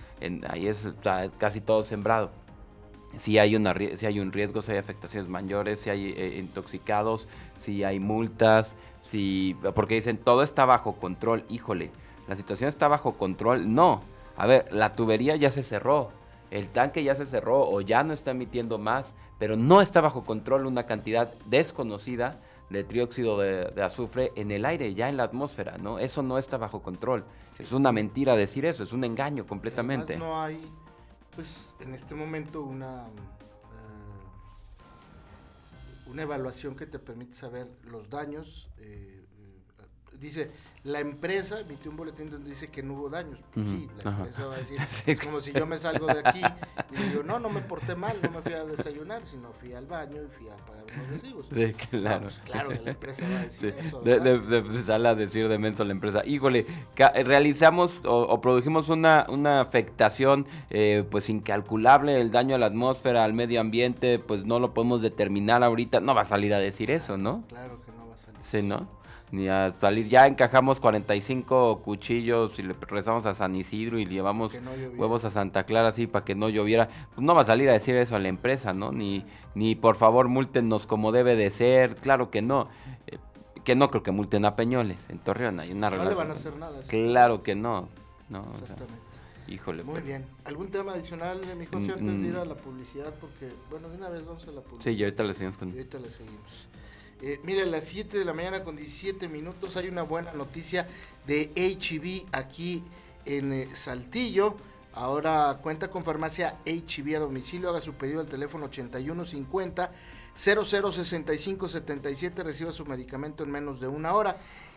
ahí 0.48 0.66
es 0.66 0.88
casi 1.38 1.60
todo 1.60 1.84
sembrado. 1.84 2.30
Si 3.16 3.38
hay, 3.38 3.56
una, 3.56 3.72
si 3.94 4.04
hay 4.04 4.20
un 4.20 4.30
riesgo, 4.30 4.60
si 4.60 4.72
hay 4.72 4.78
afectaciones 4.78 5.30
mayores, 5.30 5.80
si 5.80 5.88
hay 5.88 6.12
eh, 6.14 6.36
intoxicados, 6.38 7.26
si 7.58 7.82
hay 7.82 7.98
multas, 7.98 8.76
si, 9.06 9.56
porque 9.74 9.94
dicen 9.94 10.18
todo 10.18 10.42
está 10.42 10.64
bajo 10.64 10.94
control, 10.96 11.44
híjole, 11.48 11.90
la 12.26 12.34
situación 12.34 12.68
está 12.68 12.88
bajo 12.88 13.16
control, 13.16 13.72
no, 13.72 14.00
a 14.36 14.46
ver, 14.46 14.66
la 14.72 14.92
tubería 14.92 15.36
ya 15.36 15.50
se 15.50 15.62
cerró, 15.62 16.10
el 16.50 16.68
tanque 16.68 17.04
ya 17.04 17.14
se 17.14 17.24
cerró 17.24 17.68
o 17.68 17.80
ya 17.80 18.02
no 18.02 18.12
está 18.12 18.32
emitiendo 18.32 18.78
más, 18.78 19.14
pero 19.38 19.56
no 19.56 19.80
está 19.80 20.00
bajo 20.00 20.24
control 20.24 20.66
una 20.66 20.86
cantidad 20.86 21.32
desconocida 21.46 22.40
de 22.68 22.82
trióxido 22.82 23.38
de, 23.38 23.80
azufre 23.80 24.32
en 24.34 24.50
el 24.50 24.64
aire, 24.64 24.92
ya 24.94 25.08
en 25.08 25.16
la 25.16 25.22
atmósfera, 25.22 25.76
¿no? 25.78 26.00
Eso 26.00 26.22
no 26.22 26.36
está 26.36 26.56
bajo 26.56 26.82
control. 26.82 27.24
Es 27.60 27.70
una 27.72 27.92
mentira 27.92 28.34
decir 28.34 28.66
eso, 28.66 28.82
es 28.82 28.92
un 28.92 29.04
engaño 29.04 29.46
completamente. 29.46 30.16
no 30.16 30.42
hay, 30.42 30.60
pues, 31.36 31.74
en 31.78 31.94
este 31.94 32.16
momento 32.16 32.62
una, 32.62 33.04
una 36.06 36.22
evaluación 36.22 36.76
que 36.76 36.86
te 36.86 36.98
permite 36.98 37.34
saber 37.34 37.68
los 37.84 38.10
daños. 38.10 38.70
Eh, 38.78 39.25
dice, 40.18 40.50
la 40.86 41.00
empresa 41.00 41.58
emitió 41.58 41.90
un 41.90 41.96
boletín 41.96 42.30
donde 42.30 42.48
dice 42.48 42.68
que 42.68 42.80
no 42.80 42.94
hubo 42.94 43.10
daños. 43.10 43.40
Pues 43.52 43.68
sí, 43.68 43.88
la 44.04 44.10
empresa 44.10 44.46
va 44.46 44.54
a 44.54 44.58
decir, 44.58 44.78
es 45.06 45.20
como 45.20 45.40
si 45.40 45.52
yo 45.52 45.66
me 45.66 45.78
salgo 45.78 46.06
de 46.06 46.20
aquí 46.24 46.40
y 46.92 47.02
digo, 47.10 47.24
no, 47.24 47.40
no 47.40 47.48
me 47.48 47.60
porté 47.60 47.96
mal, 47.96 48.16
no 48.22 48.30
me 48.30 48.40
fui 48.40 48.52
a 48.52 48.64
desayunar, 48.64 49.24
sino 49.24 49.52
fui 49.52 49.72
al 49.72 49.86
baño 49.86 50.22
y 50.22 50.28
fui 50.28 50.48
a 50.48 50.56
pagar 50.64 50.84
unos 50.94 51.08
recibos. 51.08 51.46
Sí, 51.52 51.72
claro. 51.90 52.22
pues 52.22 52.38
claro 52.38 52.70
la 52.70 52.90
empresa 52.90 53.26
va 53.28 53.40
a 53.40 53.42
decir 53.42 53.74
eso. 53.76 54.00
De, 54.00 54.20
de, 54.20 55.08
a 55.08 55.14
decir 55.16 55.48
de 55.48 55.58
la 55.58 55.92
empresa, 55.92 56.24
híjole, 56.24 56.66
realizamos 57.24 58.00
o, 58.04 58.40
produjimos 58.40 58.88
una, 58.88 59.26
una 59.28 59.60
afectación 59.60 60.46
eh, 60.70 61.04
pues 61.10 61.28
incalculable, 61.28 62.20
el 62.20 62.30
daño 62.30 62.54
a 62.54 62.58
la 62.58 62.66
atmósfera, 62.66 63.24
al 63.24 63.32
medio 63.32 63.60
ambiente, 63.60 64.20
pues 64.20 64.44
no 64.44 64.60
lo 64.60 64.72
podemos 64.72 65.02
determinar 65.02 65.64
ahorita, 65.64 66.00
no 66.00 66.14
va 66.14 66.20
a 66.20 66.26
salir 66.26 66.54
a 66.54 66.60
decir 66.60 66.92
eso, 66.92 67.16
¿no? 67.16 67.42
Claro 67.48 67.80
que 67.84 67.90
no 67.90 68.06
va 68.06 68.14
a 68.14 68.16
salir. 68.16 68.40
Sí, 68.44 68.62
¿no? 68.62 68.88
Ni 69.30 69.48
a 69.48 69.74
salir. 69.80 70.08
Ya 70.08 70.26
encajamos 70.26 70.80
45 70.80 71.82
cuchillos 71.82 72.58
y 72.58 72.62
le 72.62 72.74
rezamos 72.74 73.26
a 73.26 73.34
San 73.34 73.56
Isidro 73.56 73.98
y 73.98 74.06
llevamos 74.06 74.58
huevos 74.96 75.24
a 75.24 75.30
Santa 75.30 75.64
Clara 75.64 75.88
así 75.88 76.06
para 76.06 76.24
que 76.24 76.34
no 76.34 76.48
lloviera. 76.48 76.86
Pues 77.14 77.24
no 77.24 77.34
va 77.34 77.42
a 77.42 77.44
salir 77.44 77.68
a 77.68 77.72
decir 77.72 77.96
eso 77.96 78.16
a 78.16 78.18
la 78.18 78.28
empresa, 78.28 78.72
¿no? 78.72 78.92
Ni, 78.92 79.24
ni 79.54 79.74
por 79.74 79.96
favor 79.96 80.28
múltenos 80.28 80.86
como 80.86 81.12
debe 81.12 81.36
de 81.36 81.50
ser. 81.50 81.96
Claro 81.96 82.30
que 82.30 82.42
no. 82.42 82.68
Eh, 83.06 83.18
que 83.64 83.74
no 83.74 83.90
creo 83.90 84.02
que 84.02 84.12
multen 84.12 84.44
a 84.44 84.54
Peñoles 84.54 84.98
en 85.08 85.18
Torreón. 85.18 85.58
Hay 85.58 85.72
una 85.72 85.90
no 85.90 86.04
le 86.04 86.14
van 86.14 86.30
a 86.30 86.34
hacer 86.34 86.56
nada. 86.56 86.80
Claro 86.88 87.40
que 87.40 87.56
no. 87.56 87.88
no 88.28 88.46
Exactamente. 88.48 88.94
híjole. 89.48 89.82
Muy 89.82 90.02
bien. 90.02 90.24
¿Algún 90.44 90.68
tema 90.68 90.92
adicional, 90.92 91.40
mi 91.58 91.66
José, 91.66 91.92
antes 91.92 92.22
de 92.22 92.28
ir 92.28 92.34
mm. 92.34 92.38
a 92.38 92.44
la 92.44 92.54
publicidad? 92.54 93.12
Porque, 93.20 93.48
bueno, 93.68 93.88
de 93.88 93.96
una 93.96 94.08
vez 94.08 94.24
vamos 94.24 94.46
a 94.46 94.52
la 94.52 94.60
publicidad. 94.60 94.92
Sí, 94.92 94.96
y 94.96 95.02
ahorita 95.02 95.24
le 95.24 95.34
seguimos 95.34 95.56
con... 95.56 95.68
Y 95.70 95.72
ahorita 95.72 95.98
le 95.98 96.10
seguimos. 96.10 96.68
Eh, 97.22 97.40
mire, 97.44 97.62
a 97.62 97.66
las 97.66 97.84
7 97.84 98.18
de 98.18 98.26
la 98.26 98.34
mañana 98.34 98.62
con 98.62 98.76
17 98.76 99.26
minutos 99.28 99.76
hay 99.76 99.88
una 99.88 100.02
buena 100.02 100.32
noticia 100.32 100.86
de 101.26 101.50
HB 101.56 102.26
aquí 102.32 102.84
en 103.24 103.52
eh, 103.52 103.68
Saltillo. 103.74 104.54
Ahora 104.92 105.58
cuenta 105.62 105.88
con 105.88 106.04
farmacia 106.04 106.58
HB 106.66 107.16
a 107.16 107.20
domicilio. 107.20 107.70
Haga 107.70 107.80
su 107.80 107.94
pedido 107.94 108.20
al 108.20 108.26
teléfono 108.26 108.66
8150 108.66 109.90
006577. 110.34 112.42
Reciba 112.42 112.72
su 112.72 112.84
medicamento 112.84 113.44
en 113.44 113.50
menos 113.50 113.80
de 113.80 113.88
una 113.88 114.12
hora. 114.14 114.36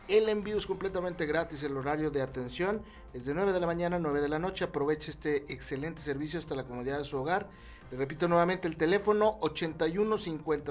El 0.10 0.28
envío 0.28 0.58
es 0.58 0.66
completamente 0.66 1.28
gratis. 1.28 1.62
El 1.62 1.78
horario 1.78 2.10
de 2.10 2.24
atención 2.24 2.82
es 3.14 3.26
de 3.26 3.36
9 3.36 3.54
de 3.54 3.60
la 3.60 3.68
mañana 3.68 3.98
a 3.98 4.00
9 4.00 4.22
de 4.22 4.28
la 4.28 4.40
noche. 4.40 4.66
Aproveche 4.66 5.12
este 5.12 5.54
excelente 5.54 6.02
servicio 6.02 6.40
hasta 6.40 6.56
la 6.56 6.64
comodidad 6.64 6.98
de 6.98 7.04
su 7.04 7.16
hogar. 7.18 7.48
Le 7.92 7.98
repito 7.98 8.28
nuevamente 8.28 8.68
el 8.68 8.76
teléfono 8.76 9.38
81 9.42 10.18
5000 10.18 10.64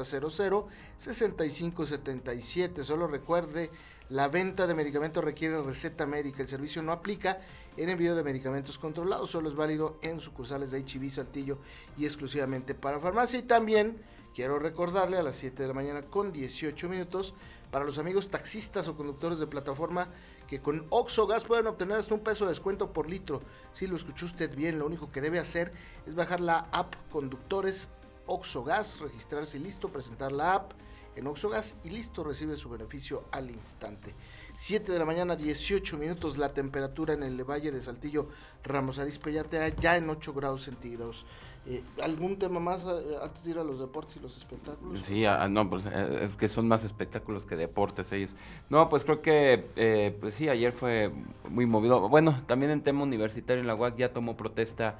65 0.96 1.86
77. 1.86 2.82
Solo 2.82 3.06
recuerde, 3.06 3.70
la 4.08 4.26
venta 4.26 4.66
de 4.66 4.74
medicamentos 4.74 5.22
requiere 5.22 5.62
receta 5.62 6.04
médica. 6.04 6.42
El 6.42 6.48
servicio 6.48 6.82
no 6.82 6.90
aplica 6.90 7.40
en 7.76 7.90
envío 7.90 8.16
de 8.16 8.24
medicamentos 8.24 8.76
controlados, 8.76 9.30
solo 9.30 9.48
es 9.48 9.54
válido 9.54 10.00
en 10.02 10.18
sucursales 10.18 10.72
de 10.72 10.80
HIV 10.80 11.10
Saltillo 11.12 11.58
y 11.96 12.06
exclusivamente 12.06 12.74
para 12.74 12.98
farmacia. 12.98 13.38
Y 13.38 13.42
también 13.42 14.02
quiero 14.34 14.58
recordarle 14.58 15.16
a 15.16 15.22
las 15.22 15.36
7 15.36 15.62
de 15.62 15.68
la 15.68 15.74
mañana 15.74 16.02
con 16.02 16.32
18 16.32 16.88
minutos 16.88 17.34
para 17.70 17.84
los 17.84 17.98
amigos 17.98 18.28
taxistas 18.28 18.88
o 18.88 18.96
conductores 18.96 19.38
de 19.38 19.46
plataforma 19.46 20.08
que 20.46 20.60
con 20.60 20.86
Oxogas 20.90 21.44
pueden 21.44 21.66
obtener 21.66 21.98
hasta 21.98 22.14
un 22.14 22.20
peso 22.20 22.44
de 22.44 22.50
descuento 22.50 22.92
por 22.92 23.08
litro. 23.08 23.40
Si 23.72 23.86
lo 23.86 23.96
escuchó 23.96 24.26
usted 24.26 24.54
bien, 24.54 24.78
lo 24.78 24.86
único 24.86 25.10
que 25.10 25.20
debe 25.20 25.38
hacer 25.38 25.72
es 26.06 26.14
bajar 26.14 26.40
la 26.40 26.68
app 26.72 26.94
Conductores 27.10 27.90
Oxogas, 28.26 28.98
registrarse 29.00 29.58
y 29.58 29.60
listo, 29.60 29.88
presentar 29.88 30.32
la 30.32 30.54
app 30.54 30.72
en 31.18 31.26
Oxogas 31.26 31.74
y 31.82 31.90
listo, 31.90 32.22
recibe 32.22 32.56
su 32.56 32.68
beneficio 32.68 33.24
al 33.32 33.50
instante. 33.50 34.14
7 34.56 34.92
de 34.92 34.98
la 35.00 35.04
mañana, 35.04 35.34
18 35.34 35.98
minutos, 35.98 36.38
la 36.38 36.52
temperatura 36.52 37.12
en 37.14 37.24
el 37.24 37.42
Valle 37.42 37.72
de 37.72 37.80
Saltillo, 37.80 38.28
Ramos 38.62 39.00
Arizpe 39.00 39.32
ya 39.80 39.96
en 39.96 40.08
8 40.08 40.32
grados 40.32 40.62
centígrados. 40.62 41.26
Eh, 41.70 41.82
¿Algún 42.02 42.38
tema 42.38 42.60
más 42.60 42.82
eh, 42.84 43.16
antes 43.22 43.44
de 43.44 43.50
ir 43.50 43.58
a 43.58 43.62
los 43.62 43.78
deportes 43.78 44.16
y 44.16 44.20
los 44.20 44.38
espectáculos? 44.38 45.00
Sí, 45.00 45.26
ah, 45.26 45.48
no, 45.50 45.68
pues 45.68 45.84
eh, 45.84 46.20
es 46.22 46.34
que 46.34 46.48
son 46.48 46.66
más 46.66 46.82
espectáculos 46.82 47.44
que 47.44 47.56
deportes 47.56 48.10
ellos. 48.12 48.34
No, 48.70 48.88
pues 48.88 49.04
creo 49.04 49.20
que, 49.20 50.16
pues 50.18 50.34
sí, 50.34 50.48
ayer 50.48 50.72
fue 50.72 51.12
muy 51.50 51.66
movido. 51.66 52.08
Bueno, 52.08 52.42
también 52.46 52.70
en 52.70 52.82
tema 52.82 53.02
universitario 53.02 53.60
en 53.60 53.66
la 53.66 53.74
UAC 53.74 53.96
ya 53.96 54.12
tomó 54.14 54.34
protesta 54.34 54.98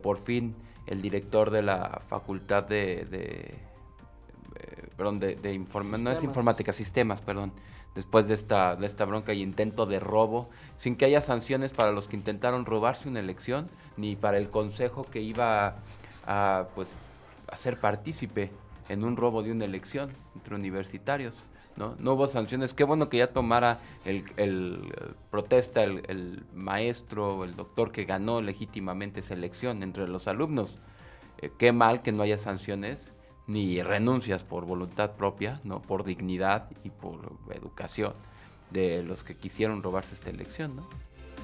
por 0.00 0.18
fin 0.18 0.54
el 0.86 1.02
director 1.02 1.50
de 1.50 1.62
la 1.62 2.02
facultad 2.08 2.62
de, 2.62 3.04
de 3.06 3.58
perdón, 4.96 5.18
de, 5.18 5.34
de 5.34 5.58
no 5.98 6.10
es 6.12 6.22
informática, 6.22 6.72
sistemas, 6.72 7.20
perdón, 7.20 7.52
después 7.94 8.28
de 8.28 8.34
esta, 8.34 8.76
de 8.76 8.86
esta 8.86 9.04
bronca 9.04 9.34
y 9.34 9.42
intento 9.42 9.86
de 9.86 9.98
robo, 9.98 10.48
sin 10.78 10.96
que 10.96 11.04
haya 11.04 11.20
sanciones 11.20 11.72
para 11.72 11.92
los 11.92 12.08
que 12.08 12.16
intentaron 12.16 12.64
robarse 12.64 13.08
una 13.08 13.20
elección 13.20 13.66
ni 13.96 14.16
para 14.16 14.38
el 14.38 14.50
consejo 14.50 15.04
que 15.04 15.20
iba 15.20 15.76
a, 16.26 16.68
pues, 16.74 16.92
a 17.48 17.56
ser 17.56 17.78
partícipe 17.80 18.50
en 18.88 19.04
un 19.04 19.16
robo 19.16 19.42
de 19.42 19.52
una 19.52 19.64
elección 19.64 20.10
entre 20.34 20.54
universitarios. 20.54 21.34
¿no? 21.76 21.94
hubo 22.12 22.26
sanciones. 22.26 22.74
Qué 22.74 22.84
bueno 22.84 23.08
que 23.08 23.18
ya 23.18 23.28
tomara 23.28 23.78
el, 24.04 24.24
el, 24.36 24.92
protesta 25.30 25.82
el, 25.82 26.02
el, 26.08 26.42
maestro, 26.54 27.44
el 27.44 27.56
doctor 27.56 27.90
que 27.90 28.04
ganó 28.04 28.42
legítimamente 28.42 29.20
esa 29.20 29.34
elección 29.34 29.82
entre 29.82 30.06
los 30.06 30.28
alumnos. 30.28 30.78
Eh, 31.38 31.50
qué 31.58 31.72
mal 31.72 32.02
que 32.02 32.12
no 32.12 32.22
haya 32.22 32.36
sanciones 32.36 33.12
ni 33.50 33.82
renuncias 33.82 34.44
por 34.44 34.64
voluntad 34.64 35.12
propia, 35.12 35.60
no 35.64 35.82
por 35.82 36.04
dignidad 36.04 36.70
y 36.84 36.90
por 36.90 37.32
educación 37.52 38.12
de 38.70 39.02
los 39.02 39.24
que 39.24 39.36
quisieron 39.36 39.82
robarse 39.82 40.14
esta 40.14 40.30
elección, 40.30 40.76
¿no? 40.76 40.86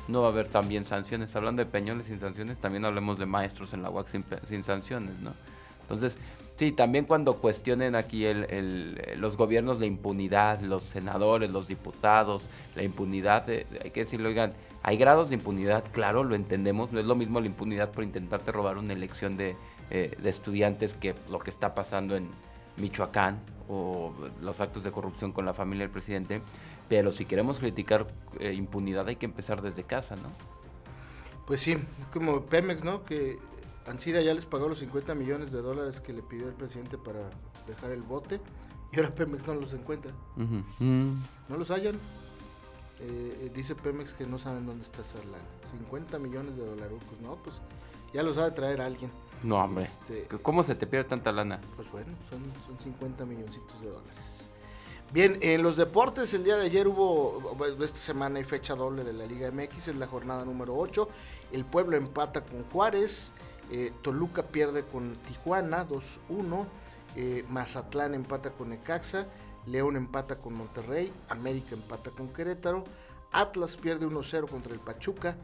no 0.07 0.23
va 0.23 0.29
a 0.29 0.31
haber 0.31 0.47
también 0.47 0.85
sanciones. 0.85 1.35
Hablando 1.35 1.65
de 1.65 1.71
peñoles 1.71 2.07
sin 2.07 2.21
sanciones, 2.21 2.59
también 2.59 2.85
hablemos 2.85 3.19
de 3.19 3.27
maestros 3.27 3.75
en 3.75 3.83
la 3.83 3.91
UAC 3.91 4.07
sin, 4.09 4.63
sanciones, 4.63 5.19
¿no? 5.19 5.35
Entonces, 5.83 6.17
sí, 6.57 6.71
también 6.71 7.07
cuando 7.07 7.35
cuestionen 7.35 7.97
aquí 7.97 8.25
el, 8.25 9.01
los 9.19 9.37
gobiernos 9.37 9.81
la 9.81 9.87
impunidad, 9.87 10.61
los 10.61 10.85
senadores, 10.85 11.51
los 11.51 11.67
diputados, 11.67 12.43
la 12.77 12.85
impunidad, 12.85 13.49
hay 13.49 13.91
que 13.91 14.01
decirlo, 14.01 14.29
oigan, 14.29 14.53
hay 14.83 14.97
grados 14.97 15.29
de 15.29 15.37
impunidad, 15.37 15.85
claro, 15.93 16.23
lo 16.23 16.35
entendemos, 16.37 16.93
no 16.93 17.01
es 17.01 17.07
lo 17.07 17.17
mismo 17.17 17.41
la 17.41 17.47
impunidad 17.47 17.91
por 17.91 18.05
intentarte 18.05 18.53
robar 18.53 18.79
una 18.79 18.93
elección 18.93 19.37
de, 19.37 19.57
eh, 19.91 20.17
de 20.21 20.31
estudiantes 20.31 20.95
que 20.95 21.15
lo 21.29 21.39
que 21.39 21.51
está 21.51 21.75
pasando 21.75 22.17
en 22.17 22.29
Michoacán 22.77 23.41
o 23.69 24.13
los 24.41 24.61
actos 24.61 24.85
de 24.85 24.93
corrupción 24.93 25.33
con 25.33 25.45
la 25.45 25.55
familia 25.55 25.85
del 25.85 25.91
presidente, 25.91 26.43
pero 26.89 27.11
si 27.13 27.25
queremos 27.25 27.59
criticar 27.59 28.07
eh, 28.39 28.53
impunidad 28.53 29.09
hay 29.09 29.17
que 29.17 29.27
empezar 29.27 29.63
desde 29.63 29.85
casa, 29.85 30.17
¿no? 30.17 30.31
Pues 31.47 31.61
sí, 31.61 31.77
como 32.13 32.43
Pemex, 32.43 32.85
¿no? 32.85 33.05
Que 33.05 33.39
Ansira 33.87 34.21
ya 34.21 34.35
les 34.35 34.47
pagó 34.47 34.69
los 34.69 34.79
50 34.81 35.15
millones 35.15 35.53
de 35.53 35.63
dólares 35.63 36.01
que 36.01 36.13
le 36.13 36.23
pidió 36.23 36.49
el 36.49 36.55
presidente 36.55 36.99
para 36.99 37.21
dejar 37.67 37.93
el 37.93 38.03
bote 38.03 38.41
y 38.93 38.97
ahora 38.97 39.15
Pemex 39.15 39.47
no 39.47 39.55
los 39.55 39.73
encuentra. 39.73 40.13
Mm. 40.37 41.23
No 41.49 41.57
los 41.57 41.71
hallan. 41.71 41.97
Eh, 42.99 43.39
eh, 43.43 43.53
dice 43.55 43.75
Pemex 43.75 44.15
que 44.15 44.25
no 44.27 44.39
saben 44.39 44.67
dónde 44.67 44.83
está 44.83 45.03
esa 45.03 45.19
lana. 45.19 45.45
50 45.71 46.19
millones 46.19 46.57
de 46.57 46.65
dólares, 46.65 46.99
no, 47.21 47.37
pues 47.37 47.61
ya 48.13 48.23
los 48.23 48.39
ha 48.39 48.45
de 48.45 48.51
traer 48.53 48.81
alguien. 48.81 49.11
No, 49.43 49.63
hombre. 49.63 49.85
Este, 49.85 50.27
¿Cómo 50.43 50.63
se 50.63 50.75
te 50.75 50.87
pierde 50.87 51.09
tanta 51.09 51.33
lana? 51.33 51.61
Pues 51.77 51.91
bueno, 51.91 52.13
son, 52.29 52.41
son 52.67 52.79
50 52.79 53.25
milloncitos 53.27 53.81
de 53.81 53.89
dólares. 53.91 54.51
Bien, 55.13 55.39
en 55.41 55.63
los 55.63 55.77
deportes 55.77 56.35
el 56.35 56.43
día 56.43 56.57
de 56.57 56.67
ayer 56.67 56.89
hubo, 56.89 57.57
esta 57.81 57.99
semana 57.99 58.39
hay 58.39 58.45
fecha 58.45 58.75
doble 58.75 59.05
de 59.05 59.13
la 59.13 59.25
Liga 59.25 59.51
MX, 59.53 59.89
es 59.89 59.97
la 59.97 60.09
jornada 60.09 60.45
número 60.45 60.77
8. 60.77 61.09
El 61.53 61.65
Pueblo 61.65 61.97
empata 61.97 62.43
con 62.43 62.65
Juárez, 62.65 63.31
eh, 63.71 63.93
Toluca 64.03 64.43
pierde 64.43 64.85
con 64.85 65.17
Tijuana 65.27 65.87
2-1, 65.87 66.67
eh, 67.15 67.45
Mazatlán 67.49 68.15
empata 68.15 68.51
con 68.51 68.71
Necaxa, 68.71 69.29
León 69.67 69.97
empata 69.97 70.39
con 70.39 70.55
Monterrey, 70.55 71.13
América 71.29 71.77
empata 71.77 72.11
con 72.11 72.29
Querétaro, 72.33 72.83
Atlas 73.31 73.77
pierde 73.77 74.07
1-0 74.07 74.49
contra 74.49 74.73
el 74.73 74.81
Pachuca, 74.81 75.37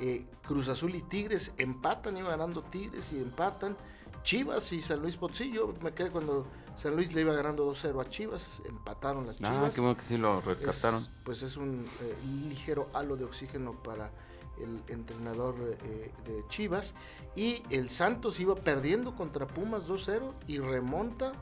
eh, 0.00 0.26
Cruz 0.46 0.68
Azul 0.68 0.94
y 0.94 1.02
Tigres 1.02 1.52
empatan, 1.56 2.16
iban 2.16 2.30
ganando 2.30 2.62
Tigres 2.62 3.12
y 3.12 3.18
empatan. 3.18 3.76
Chivas 4.22 4.72
y 4.72 4.82
San 4.82 5.00
Luis 5.00 5.16
Potosí. 5.16 5.52
Yo 5.52 5.74
me 5.82 5.92
quedé 5.92 6.10
cuando 6.10 6.46
San 6.76 6.94
Luis 6.94 7.14
le 7.14 7.22
iba 7.22 7.32
ganando 7.32 7.70
2-0 7.70 8.00
a 8.00 8.04
Chivas, 8.04 8.60
empataron 8.64 9.26
las 9.26 9.36
ah, 9.36 9.48
Chivas. 9.48 9.70
Ah, 9.70 9.74
qué 9.74 9.80
bueno 9.80 9.96
que 9.96 10.04
sí 10.04 10.16
lo 10.16 10.40
rescataron. 10.40 11.06
pues 11.24 11.42
es 11.42 11.56
un 11.56 11.86
eh, 12.02 12.16
ligero 12.48 12.88
halo 12.94 13.16
de 13.16 13.24
oxígeno 13.24 13.72
para 13.82 14.12
el 14.60 14.82
entrenador 14.88 15.54
eh, 15.82 16.12
de 16.24 16.44
Chivas. 16.48 16.94
Y 17.36 17.62
el 17.70 17.88
Santos 17.88 18.38
iba 18.40 18.54
perdiendo 18.54 19.16
contra 19.16 19.46
Pumas 19.46 19.88
2-0 19.88 20.32
y 20.46 20.58
remonta 20.58 21.32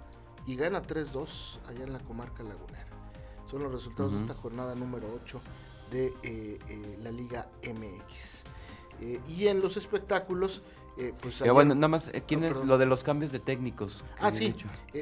y 0.47 0.57
gana 0.57 0.83
3-2 0.83 1.59
allá 1.67 1.85
en 1.85 1.93
la 1.93 2.01
comarca 2.01 2.43
lagunera. 2.43 2.87
Son 3.51 3.63
los 3.63 3.73
resultados 3.73 4.13
de 4.13 4.19
esta 4.19 4.35
jornada 4.35 4.75
número 4.75 5.09
8 5.23 5.41
de 5.91 6.07
eh, 6.23 6.59
eh, 6.69 6.99
la 7.03 7.11
Liga 7.11 7.49
MX. 7.63 8.45
Eh, 9.01 9.21
y 9.29 9.47
en 9.47 9.61
los 9.61 9.77
espectáculos, 9.77 10.63
pues... 11.21 11.43
bueno, 11.53 11.75
nada 11.75 11.89
más, 11.89 12.11
¿quién 12.27 12.43
es 12.45 12.57
lo 12.57 12.79
de 12.79 12.87
los 12.87 13.05
cambios 13.05 13.31
de 13.31 13.39
técnicos? 13.39 14.03
Ah, 14.19 14.31
sí, 14.31 14.55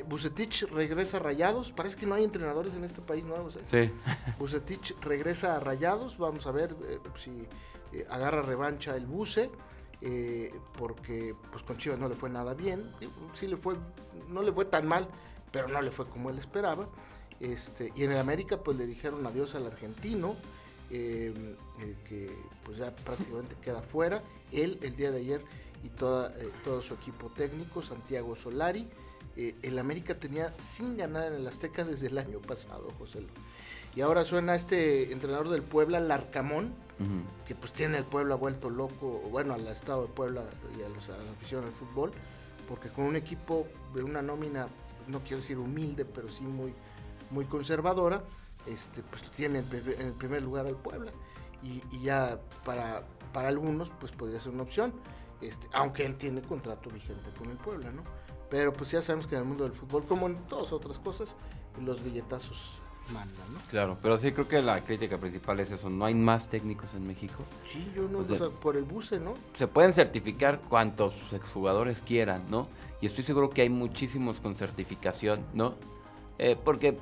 Bucetich 0.08 0.68
regresa 0.72 1.18
a 1.18 1.20
Rayados, 1.20 1.70
parece 1.70 1.96
que 1.96 2.04
no 2.04 2.16
hay 2.16 2.24
entrenadores 2.24 2.74
en 2.74 2.82
este 2.82 3.00
país 3.00 3.24
nuevos. 3.24 3.56
Sí. 3.70 3.92
Bucetich 4.40 4.96
regresa 5.00 5.56
a 5.56 5.60
Rayados, 5.60 6.18
vamos 6.18 6.48
a 6.48 6.50
ver 6.50 6.74
si 7.14 7.46
agarra 8.10 8.42
revancha 8.42 8.96
el 8.96 9.06
Buce. 9.06 9.52
porque 10.76 11.36
pues 11.52 11.62
con 11.62 11.76
Chivas 11.76 12.00
no 12.00 12.08
le 12.08 12.16
fue 12.16 12.28
nada 12.28 12.54
bien, 12.54 12.90
sí 13.32 13.46
le 13.46 13.56
fue, 13.56 13.76
no 14.28 14.42
le 14.42 14.52
fue 14.52 14.64
tan 14.64 14.88
mal, 14.88 15.06
pero 15.52 15.68
no 15.68 15.80
le 15.80 15.92
fue 15.92 16.08
como 16.08 16.28
él 16.28 16.38
esperaba. 16.38 16.88
Este, 17.38 17.92
y 17.94 18.04
en 18.04 18.12
el 18.12 18.18
América 18.18 18.58
pues 18.58 18.76
le 18.76 18.86
dijeron 18.86 19.26
adiós 19.26 19.54
al 19.54 19.66
argentino, 19.66 20.36
em, 20.90 21.56
eh, 21.80 21.96
que 22.08 22.30
pues 22.64 22.78
ya 22.78 22.94
prácticamente 22.94 23.56
queda 23.62 23.80
fuera. 23.82 24.22
Él 24.52 24.78
el 24.82 24.96
día 24.96 25.10
de 25.10 25.18
ayer 25.18 25.42
y 25.82 25.88
toda, 25.88 26.30
eh, 26.38 26.50
todo 26.64 26.80
su 26.82 26.94
equipo 26.94 27.30
técnico, 27.30 27.82
Santiago 27.82 28.34
Solari. 28.34 28.86
Eh, 29.36 29.54
el 29.62 29.78
América 29.78 30.14
tenía 30.18 30.54
sin 30.58 30.96
ganar 30.96 31.32
en 31.32 31.40
el 31.40 31.46
Azteca 31.46 31.84
desde 31.84 32.06
el 32.06 32.18
año 32.18 32.40
pasado, 32.40 32.92
José. 32.98 33.26
Y 33.96 34.00
ahora 34.00 34.24
suena 34.24 34.54
este 34.54 35.12
entrenador 35.12 35.48
del 35.50 35.62
Puebla, 35.62 36.00
Larcamón, 36.00 36.74
que 37.46 37.54
pues 37.54 37.72
tiene 37.72 37.98
el 37.98 38.04
Puebla 38.04 38.36
vuelto 38.36 38.70
loco, 38.70 39.20
bueno, 39.30 39.54
al 39.54 39.66
estado 39.66 40.02
de 40.02 40.08
Puebla 40.08 40.44
y 40.78 40.82
a, 40.82 40.88
los, 40.88 41.10
a 41.10 41.18
la 41.18 41.30
afición 41.32 41.64
al 41.64 41.72
fútbol, 41.72 42.12
porque 42.68 42.88
con 42.88 43.04
un 43.04 43.16
equipo 43.16 43.66
de 43.94 44.02
una 44.02 44.22
nómina, 44.22 44.68
no 45.08 45.20
quiero 45.20 45.38
decir 45.38 45.58
humilde, 45.58 46.04
pero 46.04 46.28
sí 46.28 46.44
muy, 46.44 46.72
muy 47.30 47.44
conservadora, 47.44 48.22
este, 48.66 49.02
pues 49.02 49.22
tiene 49.30 49.60
en 49.60 50.00
el 50.00 50.12
primer 50.12 50.42
lugar 50.42 50.66
al 50.66 50.76
Puebla. 50.76 51.12
Y, 51.62 51.82
ya 52.00 52.38
para, 52.64 53.04
para 53.32 53.48
algunos, 53.48 53.90
pues 53.98 54.12
podría 54.12 54.38
ser 54.38 54.52
una 54.52 54.64
opción, 54.64 54.92
este, 55.40 55.66
aunque 55.72 56.04
él 56.04 56.16
tiene 56.16 56.42
contrato 56.42 56.90
vigente 56.90 57.30
con 57.38 57.50
el 57.50 57.56
Puebla, 57.56 57.90
¿no? 57.90 58.02
Pero 58.50 58.72
pues 58.72 58.90
ya 58.90 59.00
sabemos 59.00 59.26
que 59.26 59.34
en 59.34 59.42
el 59.42 59.48
mundo 59.48 59.64
del 59.64 59.72
fútbol, 59.72 60.04
como 60.04 60.26
en 60.26 60.36
todas 60.46 60.72
otras 60.72 60.98
cosas, 60.98 61.36
los 61.82 62.04
billetazos 62.04 62.78
mandan, 63.12 63.52
¿no? 63.52 63.58
Claro, 63.70 63.98
pero 64.00 64.16
sí 64.16 64.32
creo 64.32 64.46
que 64.46 64.62
la 64.62 64.82
crítica 64.84 65.18
principal 65.18 65.60
es 65.60 65.70
eso, 65.70 65.90
no 65.90 66.04
hay 66.04 66.14
más 66.14 66.48
técnicos 66.48 66.92
en 66.94 67.06
México. 67.06 67.44
Sí, 67.66 67.90
yo 67.94 68.08
no, 68.08 68.18
o 68.18 68.50
por 68.50 68.76
el 68.76 68.84
buce, 68.84 69.18
¿no? 69.18 69.34
Se 69.54 69.66
pueden 69.66 69.92
certificar 69.92 70.60
cuantos 70.60 71.14
exjugadores 71.32 72.02
quieran, 72.02 72.44
¿no? 72.50 72.68
Y 73.00 73.06
estoy 73.06 73.24
seguro 73.24 73.50
que 73.50 73.62
hay 73.62 73.68
muchísimos 73.68 74.40
con 74.40 74.54
certificación, 74.54 75.44
¿no? 75.52 75.74
Eh, 76.38 76.56
porque 76.62 76.98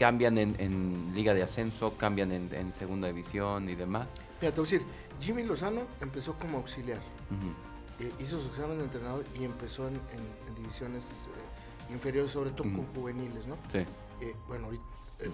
cambian 0.00 0.38
en, 0.38 1.12
Liga 1.14 1.34
de 1.34 1.42
Ascenso, 1.42 1.94
cambian 1.98 2.32
en, 2.32 2.72
Segunda 2.78 3.08
División 3.08 3.68
y 3.68 3.74
demás. 3.74 4.08
Mira, 4.40 4.54
te 4.54 4.60
voy 4.62 4.68
a 4.68 4.72
decir, 4.72 4.86
Jimmy 5.20 5.42
Lozano 5.42 5.82
empezó 6.00 6.32
como 6.38 6.56
auxiliar, 6.56 7.00
eh, 7.98 8.10
hizo 8.18 8.40
su 8.40 8.48
examen 8.48 8.78
de 8.78 8.84
entrenador 8.84 9.24
y 9.38 9.44
empezó 9.44 9.88
en, 9.88 10.00
divisiones 10.56 11.04
eh, 11.04 11.92
inferiores, 11.92 12.32
sobre 12.32 12.50
todo 12.50 12.62
con 12.62 12.86
juveniles, 12.94 13.46
¿no? 13.46 13.56
Sí. 13.70 13.80
Eh, 14.22 14.34
bueno, 14.48 14.66
ahorita. 14.66 14.84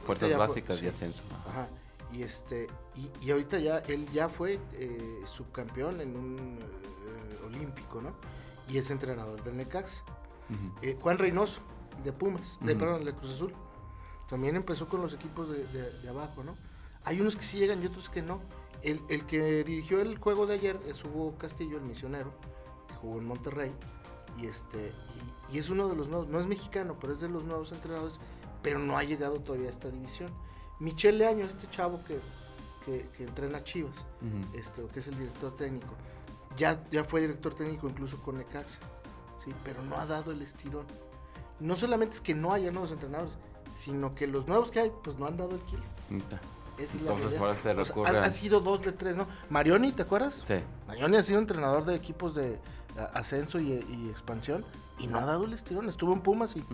Fuerzas 0.05 0.37
básicas 0.37 0.81
de 0.81 0.89
ascenso. 0.89 1.23
Ajá. 1.49 1.69
Y, 2.13 2.23
este, 2.25 2.67
y, 3.23 3.31
ahorita 3.31 3.61
ya, 3.61 3.79
él 3.79 4.05
ya 4.13 4.29
fue 4.29 4.59
subcampeón 5.27 6.01
en 6.01 6.17
un 6.17 6.59
olímpico, 7.47 8.01
¿no? 8.01 8.17
Y 8.69 8.79
es 8.79 8.91
entrenador 8.91 9.41
del 9.45 9.57
Necax. 9.59 10.03
Juan 11.01 11.19
Reynoso, 11.19 11.61
de 12.03 12.13
Pumas, 12.13 12.59
de, 12.61 12.75
perdón, 12.75 13.05
de 13.05 13.13
Cruz 13.13 13.35
Azul. 13.35 13.55
También 14.29 14.57
empezó 14.57 14.89
con 14.89 15.01
los 15.01 15.15
equipos 15.15 15.49
de, 15.51 16.09
abajo, 16.09 16.43
¿no? 16.43 16.57
Hay 17.05 17.21
unos 17.21 17.37
que 17.37 17.43
sí 17.43 17.59
llegan 17.59 17.83
y 17.83 17.87
otros 17.87 18.09
que 18.09 18.23
no. 18.23 18.41
El, 18.83 19.01
que 19.27 19.65
dirigió 19.65 20.01
el 20.01 20.19
juego 20.19 20.47
de 20.47 20.55
ayer 20.55 20.79
es 20.87 21.05
Hugo 21.05 21.37
Castillo, 21.39 21.77
el 21.77 21.85
misionero, 21.85 22.33
que 22.89 22.95
jugó 22.95 23.19
en 23.19 23.27
Monterrey. 23.27 23.73
Y, 24.39 24.47
este, 24.47 24.93
y, 25.51 25.59
es 25.59 25.71
uno 25.71 25.89
de 25.89 25.97
los 25.97 26.09
nuevos, 26.09 26.29
no 26.29 26.41
es 26.41 26.47
mexicano, 26.47 26.97
pero 27.01 27.13
es 27.13 27.21
de 27.21 27.29
los 27.29 27.45
nuevos 27.45 27.73
entrenadores, 27.73 28.21
pero 28.63 28.79
no 28.79 28.99
ha 28.99 29.05
llegado 29.05 29.41
todavía 29.41 29.69
a 29.69 29.71
esta 29.71 29.91
división. 29.91 30.31
Michel 30.79 31.19
Leaño, 31.19 31.47
este 31.47 31.69
chavo 31.71 32.03
que, 32.05 32.21
que, 32.85 33.25
entrena 33.25 33.65
Chivas, 33.65 34.05
este, 34.55 34.85
que 34.87 34.99
es 34.99 35.09
el 35.09 35.19
director 35.19 35.57
técnico, 35.57 35.95
ya, 36.57 36.83
ya 36.91 37.05
fue 37.05 37.21
director 37.21 37.55
técnico 37.55 37.89
incluso 37.89 38.21
con 38.23 38.39
Necaxa, 38.39 38.81
¿sí? 39.39 39.55
pero 39.65 39.83
no 39.83 39.97
ha 39.97 40.07
dado 40.07 40.33
el 40.33 40.43
estirón. 40.43 40.87
No 41.61 41.77
solamente 41.77 42.17
es 42.17 42.21
que 42.21 42.35
no 42.35 42.53
haya 42.53 42.71
nuevos 42.71 42.93
entrenadores, 42.93 43.39
sino 43.77 44.15
que 44.15 44.27
los 44.27 44.49
nuevos 44.49 44.71
que 44.71 44.81
hay, 44.81 44.93
pues 45.05 45.19
no 45.19 45.27
han 45.27 45.37
dado 45.37 45.55
el 45.55 45.61
kilo. 45.63 45.83
Entonces, 46.79 47.39
por 47.39 47.57
se 47.57 47.73
recurre. 47.73 48.19
ha, 48.19 48.31
sido 48.31 48.61
dos 48.61 48.83
de 48.83 48.93
tres, 48.93 49.17
¿no? 49.17 49.27
Marioni, 49.51 49.93
¿te 49.93 50.03
acuerdas? 50.03 50.43
Sí. 50.47 50.57
Marioni 50.87 51.17
ha 51.17 51.23
sido 51.23 51.39
entrenador 51.39 51.85
de 51.85 51.95
equipos 51.95 52.35
de 52.35 52.59
ascenso 53.15 53.59
y, 53.59 53.73
expansión 54.11 54.65
y 54.99 55.07
no 55.07 55.19
ha 55.19 55.25
dado 55.25 55.45
el 55.45 55.53
estirón. 55.53 55.89
Estuvo 55.89 56.13
en 56.13 56.21
Pumas 56.21 56.57
y 56.57 56.65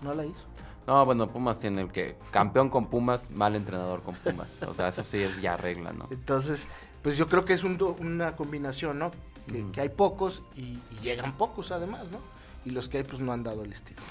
no 0.00 0.12
la 0.12 0.24
hizo. 0.24 0.44
No, 0.86 1.04
bueno, 1.04 1.30
Pumas 1.30 1.60
tiene 1.60 1.82
el 1.82 1.92
que 1.92 2.16
campeón 2.30 2.70
con 2.70 2.86
Pumas, 2.86 3.30
mal 3.30 3.54
entrenador 3.54 4.02
con 4.02 4.14
Pumas. 4.14 4.48
O 4.66 4.74
sea, 4.74 4.88
eso 4.88 5.02
sí 5.02 5.18
es 5.18 5.40
ya 5.40 5.56
regla, 5.56 5.92
¿no? 5.92 6.08
Entonces, 6.10 6.68
pues 7.02 7.16
yo 7.16 7.28
creo 7.28 7.44
que 7.44 7.52
es 7.52 7.62
una 7.62 8.36
combinación, 8.36 8.98
¿no? 8.98 9.10
Que, 9.46 9.80
hay 9.80 9.88
pocos 9.88 10.42
y, 10.56 10.78
y, 10.90 10.98
llegan 11.02 11.36
pocos 11.36 11.70
además, 11.72 12.10
¿no? 12.10 12.18
Y 12.64 12.70
los 12.70 12.88
que 12.88 12.98
hay, 12.98 13.04
pues 13.04 13.20
no 13.20 13.32
han 13.32 13.44
dado 13.44 13.64
el 13.64 13.72
estirón. 13.72 14.04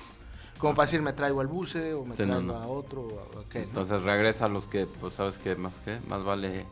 Como 0.57 0.73
para 0.73 0.85
decir, 0.85 1.01
me 1.01 1.13
traigo 1.13 1.41
al 1.41 1.47
buce 1.47 1.93
o 1.93 2.03
me 2.03 2.15
traigo 2.15 2.53
a 2.53 2.67
otro. 2.67 3.07
Entonces 3.53 4.01
regresa 4.03 4.45
a 4.45 4.47
los 4.47 4.67
que, 4.67 4.85
pues 4.85 5.13
sabes 5.13 5.37
que 5.37 5.55
más 5.55 5.73
que 5.85 5.99
más 6.07 6.23
vale, 6.23 6.65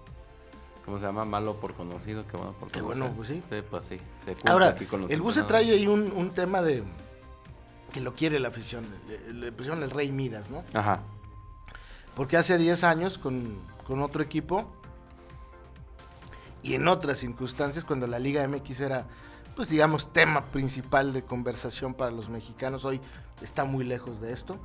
¿cómo 0.83 0.97
se 0.97 1.05
llama? 1.05 1.25
Malo 1.25 1.55
por 1.55 1.73
conocido 1.73 2.25
que 2.27 2.35
bueno 2.37 2.53
por 2.53 2.71
conocido. 2.71 2.85
bueno, 2.85 3.13
pues 3.15 3.27
sí. 3.27 3.43
Sí, 3.49 3.57
pues 3.69 3.85
sí. 3.85 3.99
Ahora, 4.45 4.75
el 5.09 5.21
buce 5.21 5.43
trae 5.43 5.71
ahí 5.71 5.87
un, 5.87 6.31
tema 6.31 6.61
de 6.61 6.83
que 7.93 8.01
lo 8.01 8.15
quiere 8.15 8.39
la 8.39 8.47
afición. 8.47 8.85
Le, 9.31 9.51
pusieron 9.51 9.83
el 9.83 9.91
Rey 9.91 10.11
Midas, 10.11 10.49
¿no? 10.49 10.63
Ajá. 10.73 11.01
Porque 12.15 12.37
hace 12.37 12.57
10 12.57 12.83
años 12.85 13.17
con, 13.17 13.57
con 13.85 14.01
otro 14.01 14.23
equipo 14.23 14.71
y 16.65 16.73
en 16.73 16.87
otras 16.87 17.19
circunstancias, 17.19 17.85
cuando 17.85 18.07
la 18.07 18.17
Liga 18.17 18.47
MX 18.47 18.81
era 18.81 19.05
pues 19.55 19.69
digamos, 19.69 20.11
tema 20.11 20.45
principal 20.51 21.13
de 21.13 21.23
conversación 21.23 21.93
para 21.93 22.11
los 22.11 22.29
mexicanos. 22.29 22.83
Hoy 22.85 22.99
está 23.41 23.63
muy 23.63 23.85
lejos 23.85 24.19
de 24.19 24.33
esto. 24.33 24.57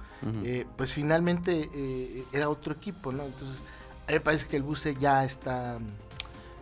Eh, 0.44 0.66
pues 0.76 0.92
finalmente 0.92 1.70
eh, 1.72 2.24
era 2.32 2.48
otro 2.48 2.74
equipo, 2.74 3.12
¿no? 3.12 3.24
Entonces, 3.24 3.62
a 4.06 4.08
mí 4.08 4.14
me 4.14 4.20
parece 4.20 4.46
que 4.46 4.56
el 4.56 4.62
buce 4.62 4.96
ya 4.96 5.24
está, 5.24 5.78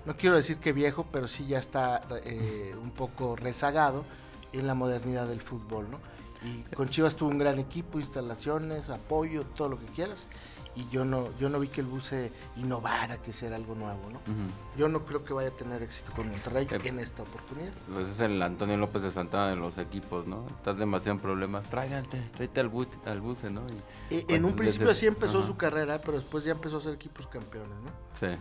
no 0.05 0.17
quiero 0.17 0.37
decir 0.37 0.59
que 0.59 0.73
viejo, 0.73 1.07
pero 1.11 1.27
sí 1.27 1.47
ya 1.47 1.59
está 1.59 2.03
eh, 2.25 2.75
un 2.81 2.91
poco 2.91 3.35
rezagado 3.35 4.05
en 4.53 4.67
la 4.67 4.75
modernidad 4.75 5.27
del 5.27 5.41
fútbol, 5.41 5.91
¿no? 5.91 5.99
Y 6.45 6.62
con 6.75 6.88
Chivas 6.88 7.17
tuvo 7.17 7.31
un 7.31 7.38
gran 7.38 7.59
equipo, 7.59 7.99
instalaciones, 7.99 8.91
apoyo, 8.91 9.45
todo 9.45 9.71
lo 9.71 9.79
que 9.81 9.87
quieras 9.87 10.29
y 10.79 10.88
yo 10.91 11.05
no 11.05 11.37
yo 11.38 11.49
no 11.49 11.59
vi 11.59 11.67
que 11.67 11.81
el 11.81 11.88
bus 11.88 12.05
se 12.05 12.33
innovara, 12.57 13.21
que 13.21 13.33
sea 13.33 13.55
algo 13.55 13.75
nuevo, 13.75 14.11
¿no? 14.11 14.21
Yo 14.77 14.88
no 14.88 15.05
creo 15.05 15.25
que 15.25 15.33
vaya 15.33 15.49
a 15.49 15.53
tener 15.53 15.83
éxito 15.83 16.12
con 16.12 16.29
Monterrey 16.31 16.69
eh, 16.71 16.79
en 16.85 17.01
esta 17.01 17.25
oportunidad. 17.25 17.73
Pues 17.93 18.09
es 18.09 18.21
el 18.21 18.41
Antonio 18.41 18.77
López 18.77 19.03
de 19.03 19.11
Santana 19.11 19.51
de 19.51 19.57
los 19.57 19.77
equipos, 19.79 20.29
¿no? 20.29 20.47
Estás 20.47 20.79
demasiado 20.79 21.17
en 21.17 21.21
problemas, 21.21 21.69
tráigate, 21.69 22.23
tráete 22.37 22.61
al, 22.61 22.69
bus, 22.69 22.87
al 23.07 23.21
buce, 23.21 23.51
¿no? 23.51 23.62
Eh, 24.11 24.25
en 24.29 24.45
un 24.45 24.55
principio 24.55 24.91
así 24.91 25.07
empezó 25.07 25.43
su 25.43 25.57
carrera, 25.57 26.01
pero 26.01 26.19
después 26.19 26.45
ya 26.45 26.53
empezó 26.53 26.77
a 26.77 26.79
hacer 26.79 26.95
equipos 26.95 27.27
campeones, 27.27 27.77
¿no? 27.83 27.91
Sí. 28.19 28.38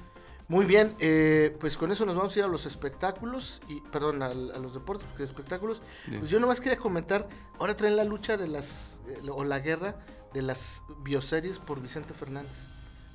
Muy 0.50 0.66
bien, 0.66 0.96
eh, 1.00 1.56
pues 1.60 1.78
con 1.78 1.92
eso 1.92 2.06
nos 2.06 2.16
vamos 2.16 2.36
a 2.36 2.40
ir 2.40 2.46
a 2.46 2.48
los 2.48 2.66
espectáculos, 2.66 3.60
y 3.68 3.82
perdón, 3.82 4.24
a, 4.24 4.34
los 4.34 4.74
deportes, 4.74 5.06
porque 5.06 5.24
espectáculos. 5.24 5.82
Pues 6.20 6.30
yo 6.30 6.40
nomás 6.40 6.62
quería 6.62 6.78
comentar, 6.78 7.28
ahora 7.60 7.76
traen 7.76 7.98
la 7.98 8.06
lucha 8.06 8.38
de 8.38 8.48
las, 8.48 9.02
o 9.30 9.44
la 9.44 9.60
guerra 9.60 9.96
de 10.34 10.42
las 10.42 10.84
bioseries 11.04 11.60
por 11.60 11.82
Vicente 11.82 12.14
Fernández. 12.14 12.66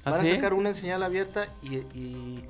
¿Ah, 0.04 0.10
Van 0.10 0.26
a 0.26 0.28
sacar 0.28 0.52
una 0.52 0.70
en 0.70 0.74
señal 0.74 1.02
abierta 1.02 1.46
y, 1.62 2.44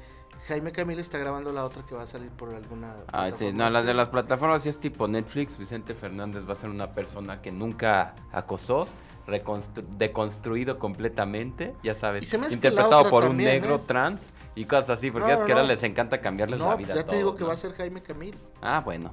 Jaime 0.48 0.72
Camil 0.72 0.98
está 0.98 1.18
grabando 1.18 1.52
la 1.52 1.64
otra 1.64 1.86
que 1.86 1.94
va 1.94 2.02
a 2.02 2.06
salir 2.08 2.30
por 2.30 2.52
alguna. 2.52 2.96
Ah, 3.12 3.30
sí, 3.30 3.52
no, 3.52 3.70
las 3.70 3.86
de 3.86 3.94
las 3.94 4.08
plataformas 4.08 4.64
sí 4.64 4.70
es 4.70 4.80
tipo 4.80 5.06
Netflix. 5.06 5.56
Vicente 5.56 5.94
Fernández 5.94 6.48
va 6.48 6.54
a 6.54 6.56
ser 6.56 6.68
una 6.68 6.92
persona 6.92 7.40
que 7.40 7.52
nunca 7.52 8.16
acosó, 8.32 8.88
deconstruido 9.26 10.78
completamente, 10.78 11.74
ya 11.82 11.94
sabes, 11.94 12.32
interpretado 12.32 13.08
por 13.08 13.24
un 13.24 13.36
negro 13.36 13.76
¿eh? 13.76 13.82
trans 13.86 14.30
y 14.54 14.64
cosas 14.64 14.98
así, 14.98 15.10
porque 15.10 15.32
es 15.32 15.42
que 15.42 15.52
ahora 15.52 15.64
les 15.64 15.82
encanta 15.82 16.20
cambiarles 16.20 16.58
la 16.58 16.76
vida. 16.76 16.94
Pues 16.94 17.04
ya 17.04 17.10
te 17.10 17.16
digo 17.16 17.36
que 17.36 17.44
va 17.44 17.52
a 17.52 17.56
ser 17.56 17.72
Jaime 17.74 18.02
Camil. 18.02 18.34
Ah, 18.60 18.82
bueno. 18.84 19.12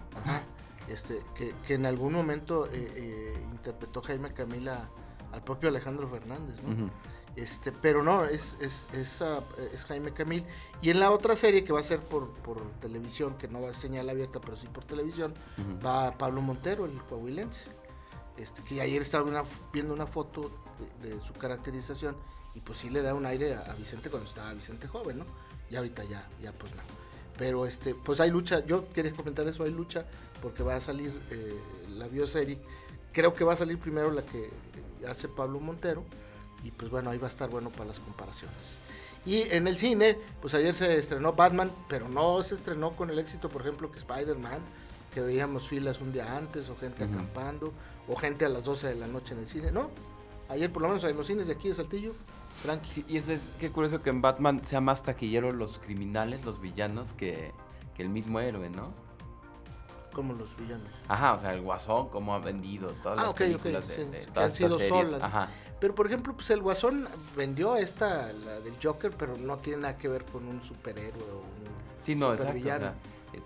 Este, 0.87 1.19
que, 1.35 1.73
en 1.73 1.85
algún 1.85 2.13
momento 2.13 2.65
eh, 2.65 2.87
eh, 2.95 3.43
interpretó 3.51 4.01
Jaime 4.01 4.33
Camil 4.33 4.69
a 4.69 4.89
al 5.31 5.43
propio 5.43 5.69
Alejandro 5.69 6.07
Fernández, 6.07 6.61
¿no? 6.63 6.89
Este, 7.35 7.71
pero 7.71 8.03
no, 8.03 8.25
es, 8.25 8.57
es, 8.59 8.87
es, 8.93 9.21
ah, 9.21 9.41
es, 9.71 9.85
Jaime 9.85 10.11
Camil. 10.11 10.43
Y 10.81 10.89
en 10.89 10.99
la 10.99 11.11
otra 11.11 11.35
serie 11.35 11.63
que 11.63 11.71
va 11.71 11.79
a 11.79 11.83
ser 11.83 11.99
por, 11.99 12.29
por 12.39 12.61
televisión, 12.81 13.35
que 13.37 13.47
no 13.47 13.61
va 13.61 13.69
a 13.69 13.73
ser 13.73 13.89
señal 13.89 14.09
abierta, 14.09 14.41
pero 14.41 14.57
sí 14.57 14.67
por 14.67 14.83
televisión, 14.83 15.33
va 15.85 16.17
Pablo 16.17 16.41
Montero, 16.41 16.85
el 16.85 17.01
coahuilense. 17.03 17.69
Este, 18.39 18.63
que 18.63 18.81
ayer 18.81 19.01
estaba 19.01 19.45
viendo 19.71 19.93
una 19.93 20.07
foto 20.07 20.51
de, 21.01 21.19
su 21.21 21.33
caracterización 21.33 22.15
y 22.55 22.61
pues 22.61 22.79
sí 22.79 22.89
le 22.89 23.01
da 23.01 23.13
un 23.13 23.25
aire 23.25 23.55
a, 23.55 23.73
Vicente 23.73 24.09
cuando 24.09 24.27
estaba 24.27 24.53
Vicente 24.53 24.87
joven, 24.87 25.19
¿no? 25.19 25.25
Y 25.69 25.75
ahorita 25.75 26.03
ya, 26.05 26.27
ya 26.41 26.51
pues 26.51 26.73
no. 26.73 26.81
Pero 27.37 27.65
este, 27.65 27.95
pues 27.95 28.19
hay 28.19 28.31
lucha, 28.31 28.65
yo 28.65 28.89
quería 28.89 29.13
comentar 29.13 29.47
eso, 29.47 29.63
hay 29.63 29.71
lucha 29.71 30.05
porque 30.41 30.63
va 30.63 30.75
a 30.75 30.81
salir 30.81 31.13
eh, 31.31 31.59
la 31.97 32.07
bioserie, 32.07 32.59
creo 33.11 33.33
que 33.33 33.43
va 33.43 33.53
a 33.53 33.57
salir 33.57 33.77
primero 33.77 34.11
la 34.11 34.23
que 34.23 34.49
hace 35.07 35.27
Pablo 35.27 35.59
Montero 35.59 36.03
y 36.63 36.71
pues 36.71 36.89
bueno, 36.91 37.09
ahí 37.09 37.17
va 37.17 37.27
a 37.27 37.29
estar 37.29 37.49
bueno 37.49 37.69
para 37.69 37.85
las 37.85 37.99
comparaciones. 37.99 38.79
Y 39.25 39.41
en 39.51 39.67
el 39.67 39.77
cine, 39.77 40.17
pues 40.41 40.53
ayer 40.53 40.73
se 40.73 40.97
estrenó 40.97 41.33
Batman, 41.33 41.71
pero 41.87 42.07
no 42.09 42.41
se 42.43 42.55
estrenó 42.55 42.95
con 42.95 43.09
el 43.09 43.19
éxito, 43.19 43.49
por 43.49 43.61
ejemplo, 43.61 43.91
que 43.91 43.99
Spider-Man, 43.99 44.59
que 45.13 45.21
veíamos 45.21 45.67
filas 45.67 45.99
un 46.01 46.11
día 46.13 46.37
antes, 46.37 46.69
o 46.69 46.75
gente 46.77 47.03
acampando, 47.03 47.73
o 48.09 48.15
gente 48.15 48.45
a 48.45 48.49
las 48.49 48.63
12 48.63 48.87
de 48.87 48.95
la 48.95 49.07
noche 49.07 49.33
en 49.33 49.39
el 49.39 49.47
cine, 49.47 49.71
¿no? 49.71 49.89
Ayer, 50.49 50.71
por 50.71 50.81
lo 50.81 50.87
menos 50.87 51.03
en 51.03 51.15
los 51.15 51.27
cines 51.27 51.47
de 51.47 51.53
aquí 51.53 51.67
de 51.67 51.75
Saltillo, 51.75 52.11
tranqui. 52.63 53.05
y 53.07 53.17
eso 53.17 53.31
es, 53.31 53.47
qué 53.59 53.71
curioso 53.71 54.01
que 54.01 54.09
en 54.09 54.21
Batman 54.21 54.61
sea 54.65 54.81
más 54.81 55.03
taquillero 55.03 55.51
los 55.51 55.77
criminales, 55.77 56.43
los 56.43 56.59
villanos, 56.59 57.13
que, 57.13 57.51
que 57.95 58.01
el 58.01 58.09
mismo 58.09 58.39
héroe, 58.39 58.69
¿no? 58.69 58.91
Como 60.11 60.33
los 60.33 60.57
villanos. 60.57 60.89
Ajá, 61.07 61.33
o 61.33 61.39
sea, 61.39 61.53
el 61.53 61.61
Guasón, 61.61 62.09
cómo 62.09 62.33
ha 62.33 62.39
vendido 62.39 62.89
todas 63.03 63.19
ah, 63.19 63.23
las 63.25 63.33
películas 63.35 63.87
de, 63.87 64.27
que 64.33 64.39
han 64.39 64.53
sido 64.53 64.79
solas. 64.79 65.21
Ajá. 65.21 65.49
Pero 65.79 65.95
por 65.95 66.07
ejemplo, 66.07 66.33
pues 66.33 66.49
el 66.49 66.61
Guasón 66.61 67.07
vendió 67.37 67.75
esta, 67.75 68.33
la 68.33 68.59
del 68.59 68.73
Joker, 68.81 69.11
pero 69.17 69.37
no 69.37 69.57
tiene 69.59 69.83
nada 69.83 69.97
que 69.97 70.07
ver 70.07 70.25
con 70.25 70.45
un 70.45 70.61
superhéroe 70.63 71.21
o 71.21 71.37
un 71.37 72.03
sí, 72.03 72.15
no, 72.15 72.35
supervillano. 72.35 72.93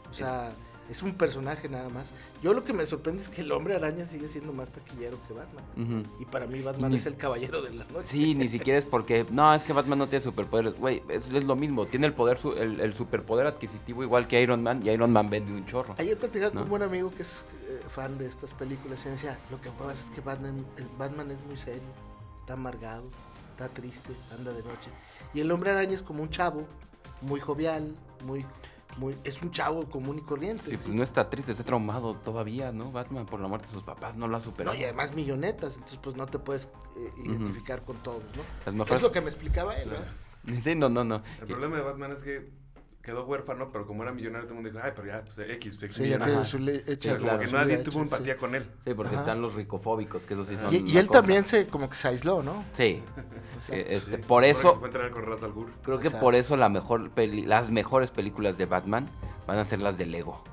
o 0.10 0.14
sea, 0.14 0.48
es 0.48 0.54
un 1.02 1.14
personaje 1.14 1.70
nada 1.70 1.90
más. 1.90 2.14
Yo 2.42 2.54
lo 2.54 2.64
que 2.64 2.74
me 2.74 2.86
sorprende 2.86 3.22
es 3.22 3.30
que 3.30 3.42
el 3.42 3.52
hombre 3.52 3.76
araña 3.76 4.06
sigue 4.06 4.28
siendo 4.28 4.54
más 4.54 4.70
taquillero 4.70 5.18
que 5.28 5.34
Batman. 5.34 6.04
Y 6.20 6.26
para 6.26 6.46
mí 6.46 6.62
Batman 6.62 6.94
es 6.94 7.06
el 7.06 7.16
caballero 7.16 7.62
de 7.62 7.72
la 7.72 7.86
noche. 7.86 8.06
Sí, 8.08 8.36
ni 8.36 8.50
siquiera 8.50 8.78
es 8.78 8.86
porque, 8.86 9.26
no, 9.32 9.54
es 9.54 9.64
que 9.64 9.74
Batman 9.74 10.00
no 10.00 10.10
tiene 10.10 10.24
superpoderes. 10.24 10.78
Güey, 10.78 11.02
es, 11.10 11.44
lo 11.44 11.56
mismo, 11.56 11.86
tiene 11.86 12.08
el 12.08 12.14
poder, 12.14 12.40
el, 12.58 12.94
superpoder 12.94 13.48
adquisitivo 13.48 14.04
igual 14.04 14.28
que 14.28 14.42
Iron 14.42 14.62
Man 14.62 14.86
y 14.86 14.90
Iron 14.90 15.12
Man 15.12 15.30
vende 15.30 15.52
un 15.52 15.66
chorro. 15.66 15.96
Ayer 15.98 16.18
platicaba 16.18 16.52
con 16.52 16.64
un 16.64 16.70
buen 16.70 16.84
amigo 16.84 17.10
que 17.10 17.24
es 17.24 17.46
eh, 17.68 17.82
fan 17.90 18.18
de 18.18 18.28
estas 18.28 18.54
películas 18.54 19.06
y 19.06 19.10
decía, 19.10 19.38
lo 19.50 19.60
que 19.62 19.70
pasa 19.72 19.94
es 19.94 20.06
que 20.14 20.22
Batman, 20.22 20.66
Batman 20.98 21.32
es 21.32 21.44
muy 21.46 21.58
serio, 21.58 21.82
está 22.42 22.54
amargado, 22.54 23.06
está 23.52 23.70
triste, 23.70 24.14
anda 24.38 24.52
de 24.52 24.64
noche. 24.64 24.90
Y 25.34 25.40
el 25.40 25.52
hombre 25.52 25.72
araña 25.72 25.94
es 25.94 26.02
como 26.02 26.22
un 26.22 26.30
chavo, 26.30 26.68
muy 27.22 27.40
jovial, 27.40 27.96
muy 28.26 28.46
es 29.24 29.42
un 29.42 29.52
chavo 29.52 29.90
común 29.90 30.20
y 30.20 30.22
corriente. 30.22 30.64
Sí, 30.64 30.78
pues 30.78 30.88
no 30.88 31.04
está 31.04 31.30
triste, 31.30 31.52
está 31.52 31.64
traumado 31.64 32.16
todavía, 32.16 32.72
¿no? 32.72 32.92
Batman 32.92 33.26
por 33.26 33.40
la 33.40 33.48
muerte 33.48 33.68
de 33.68 33.74
sus 33.74 33.84
papás, 33.84 34.16
no 34.16 34.28
lo 34.28 34.38
ha 34.38 34.42
superado. 34.42 34.76
No, 34.76 34.80
y 34.80 34.84
además 34.84 35.14
millonetas, 35.14 35.76
entonces 35.76 36.00
pues 36.02 36.16
no 36.16 36.26
te 36.26 36.40
puedes 36.40 36.66
eh, 36.98 37.12
identificar 37.24 37.84
con 37.84 37.98
todos, 37.98 38.24
¿no? 38.74 38.84
Es 38.84 39.02
lo 39.02 39.12
que 39.12 39.22
me 39.22 39.28
explicaba 39.28 39.76
él, 39.76 39.90
¿no? 39.90 40.62
Sí, 40.62 40.76
no, 40.76 40.90
no, 40.90 41.04
no. 41.04 41.22
El 41.40 41.48
problema 41.48 41.78
de 41.78 41.84
Batman 41.84 42.12
es 42.12 42.24
que 42.24 42.63
quedó 43.04 43.26
huérfano, 43.26 43.70
pero 43.72 43.86
como 43.86 44.02
era 44.04 44.14
millonario, 44.14 44.48
todo 44.48 44.58
el 44.58 44.64
mundo 44.64 44.70
dijo, 44.70 44.82
ay, 44.84 44.94
pero 44.96 45.08
ya, 45.10 45.24
pues 45.26 45.38
X, 45.38 45.78
X 45.82 45.96
Sí, 45.96 46.08
ya 46.08 46.20
tiene 46.20 46.44
su 46.46 46.58
hecha. 46.58 47.18
como 47.18 47.38
que 47.38 47.48
nadie 47.48 47.78
tuvo 47.80 48.02
empatía 48.02 48.38
con 48.38 48.56
él. 48.56 48.66
Sí, 48.86 48.94
porque 48.94 49.16
están 49.16 49.42
los 49.42 49.56
ricofóbicos, 49.56 50.26
que 50.26 50.34
eso 50.34 50.46
sí 50.46 50.56
son. 50.56 50.74
Y, 50.74 50.98
él 50.98 51.10
también 51.10 51.44
se, 51.44 51.68
como 51.68 51.90
que 51.90 51.96
se 51.96 52.08
aisló, 52.08 52.42
¿no? 52.42 52.64
Sí. 52.74 53.04
Este, 53.70 54.18
por 54.18 54.44
eso. 54.44 54.78
Por 54.78 54.92
con 55.12 55.72
creo 55.82 55.98
que 55.98 56.12
por 56.12 56.36
eso 56.36 56.58
la 56.58 56.68
mejor 56.68 57.12
las 57.16 57.72
mejores 57.72 58.12
películas 58.12 58.58
de 58.58 58.66
Batman 58.66 59.08
van 59.48 59.58
a 59.58 59.64
ser 59.64 59.80
las 59.80 59.98
de 59.98 60.06
Lego. 60.06 60.44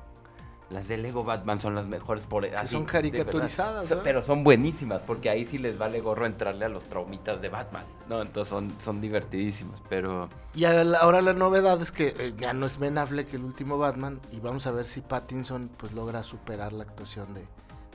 Las 0.71 0.87
de 0.87 0.97
Lego 0.97 1.25
Batman 1.25 1.59
son 1.59 1.75
las 1.75 1.89
mejores 1.89 2.25
por 2.25 2.45
así, 2.47 2.69
son 2.69 2.85
caricaturizadas, 2.85 3.93
pero 4.05 4.23
son 4.23 4.45
buenísimas 4.45 5.03
porque 5.03 5.29
ahí 5.29 5.45
sí 5.45 5.59
les 5.59 5.79
vale 5.79 6.01
gorro 6.01 6.27
entrarle 6.27 6.65
a 6.65 6.69
los 6.69 6.85
traumitas 6.85 7.41
de 7.41 7.49
Batman, 7.49 7.83
no, 8.09 8.23
entonces 8.23 8.49
son 8.49 8.73
son 8.81 9.01
divertidísimos, 9.01 9.83
pero 9.89 10.29
y 10.55 10.65
ahora 10.65 11.23
la 11.23 11.33
novedad 11.33 11.83
es 11.83 11.91
que 11.91 12.15
eh, 12.17 12.35
ya 12.39 12.53
no 12.53 12.67
es 12.67 12.79
Ben 12.79 12.99
Affleck 12.99 13.35
el 13.35 13.43
último 13.43 13.79
Batman 13.79 14.21
y 14.31 14.39
vamos 14.39 14.67
a 14.69 14.71
ver 14.71 14.85
si 14.85 15.01
Pattinson 15.01 15.71
pues 15.77 15.93
logra 15.93 16.23
superar 16.23 16.73
la 16.73 16.85
actuación 16.85 17.35
de, 17.35 17.45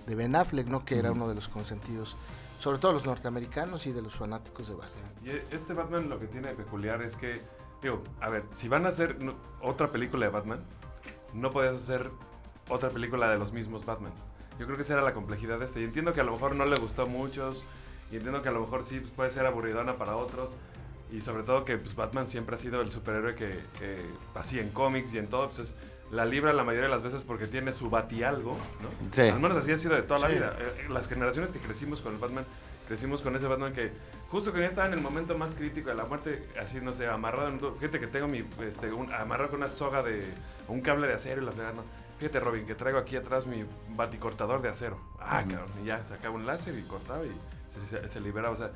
de 0.06 0.16
Ben 0.16 0.36
Affleck, 0.36 0.68
no 0.68 0.84
que 0.84 1.00
era 1.00 1.14
uno 1.14 1.30
de 1.30 1.36
los 1.36 1.48
consentidos 1.48 2.18
sobre 2.60 2.80
todo 2.80 2.94
los 2.94 3.06
norteamericanos 3.06 3.86
y 3.88 3.92
de 3.92 4.02
los 4.02 4.16
fanáticos 4.16 4.68
de 4.68 4.76
Batman. 4.76 5.12
Y 5.24 5.56
este 5.56 5.74
Batman 5.74 6.10
lo 6.10 6.20
que 6.20 6.28
tiene 6.28 6.50
de 6.50 6.56
peculiar 6.56 7.02
es 7.02 7.16
que 7.16 7.42
digo, 7.82 8.02
a 8.20 8.30
ver, 8.30 8.44
si 8.52 8.68
van 8.68 8.86
a 8.86 8.90
hacer 8.90 9.18
otra 9.62 9.92
película 9.92 10.26
de 10.26 10.32
Batman, 10.32 10.60
no 11.34 11.52
puedes 11.52 11.82
hacer 11.82 12.10
otra 12.70 12.90
película 12.90 13.30
de 13.30 13.38
los 13.38 13.54
mismos 13.54 13.86
Batmans. 13.86 14.26
Yo 14.60 14.66
creo 14.66 14.78
que 14.78 14.84
esa 14.84 14.94
era 14.94 15.02
la 15.02 15.14
complejidad 15.14 15.60
de 15.60 15.66
este. 15.66 15.82
Y 15.82 15.84
entiendo 15.84 16.14
que 16.14 16.22
a 16.22 16.24
lo 16.24 16.32
mejor 16.32 16.56
no 16.56 16.66
le 16.66 16.76
gustó 16.76 17.04
a 17.04 17.06
muchos. 17.06 17.64
Y 18.12 18.16
entiendo 18.16 18.42
que 18.42 18.50
a 18.50 18.52
lo 18.52 18.62
mejor 18.62 18.84
sí 18.84 19.00
pues, 19.00 19.12
puede 19.12 19.30
ser 19.30 19.46
aburridona 19.46 19.98
para 19.98 20.16
otros. 20.16 20.56
Y 21.12 21.22
sobre 21.22 21.44
todo 21.44 21.66
que 21.66 21.78
pues, 21.78 21.96
Batman 21.96 22.28
siempre 22.28 22.56
ha 22.56 22.60
sido 22.60 22.82
el 22.82 22.90
superhéroe 22.90 23.36
que, 23.36 23.60
que 23.80 23.98
así 24.34 24.60
en 24.60 24.70
cómics 24.70 25.14
y 25.14 25.18
en 25.18 25.28
todo, 25.28 25.48
pues 25.48 25.60
es 25.60 25.76
la 26.12 26.26
libra 26.26 26.54
la 26.54 26.64
mayoría 26.64 26.88
de 26.88 26.96
las 26.96 27.04
veces 27.04 27.24
porque 27.24 27.48
tiene 27.48 27.74
su 27.74 27.90
bati 27.90 28.24
algo, 28.24 28.58
¿no? 28.82 28.90
Sí. 29.12 29.22
Al 29.22 29.40
menos 29.40 29.58
así 29.58 29.72
ha 29.72 29.78
sido 29.78 29.96
de 29.96 30.04
toda 30.04 30.20
la 30.20 30.28
vida. 30.28 30.56
Eh, 30.60 30.88
las 30.90 31.08
generaciones 31.08 31.52
que 31.52 31.60
crecimos 31.60 32.02
con 32.02 32.14
el 32.14 32.20
Batman, 32.20 32.46
crecimos 32.88 33.22
con 33.22 33.36
ese 33.36 33.48
Batman 33.48 33.74
que 33.74 33.92
justo 34.30 34.54
que 34.54 34.60
ya 34.60 34.68
estaba 34.68 34.88
en 34.88 34.94
el 34.94 35.02
momento 35.02 35.38
más 35.38 35.56
crítico 35.56 35.90
de 35.90 35.96
la 35.96 36.06
muerte, 36.06 36.48
así 36.62 36.80
no 36.80 36.94
sé, 36.94 37.08
amarrado 37.08 37.50
en 37.50 37.60
Fíjate 37.60 38.00
que 38.00 38.08
tengo 38.08 38.28
mi, 38.28 38.46
este, 38.62 38.92
amarrado 39.18 39.52
con 39.52 39.60
una 39.60 39.70
soga 39.70 40.04
de, 40.04 40.24
un 40.68 40.82
cable 40.82 41.08
de 41.08 41.14
acero 41.14 41.42
y 41.42 41.46
la 41.46 41.52
fregada, 41.52 41.74
Fíjate, 42.18 42.40
Robin, 42.40 42.66
que 42.66 42.76
traigo 42.76 42.98
aquí 42.98 43.16
atrás 43.18 43.46
mi 43.46 43.66
baticortador 43.90 44.62
de 44.62 44.70
acero. 44.70 44.98
Ah, 45.20 45.44
cabrón. 45.48 45.70
Y 45.82 45.86
ya 45.86 46.04
sacaba 46.06 46.34
un 46.34 46.46
láser 46.46 46.78
y 46.78 46.84
cortaba 46.84 47.26
y 47.26 47.36
se, 48.10 48.20
liberaba. 48.22 48.54
O 48.54 48.58
sea, 48.58 48.72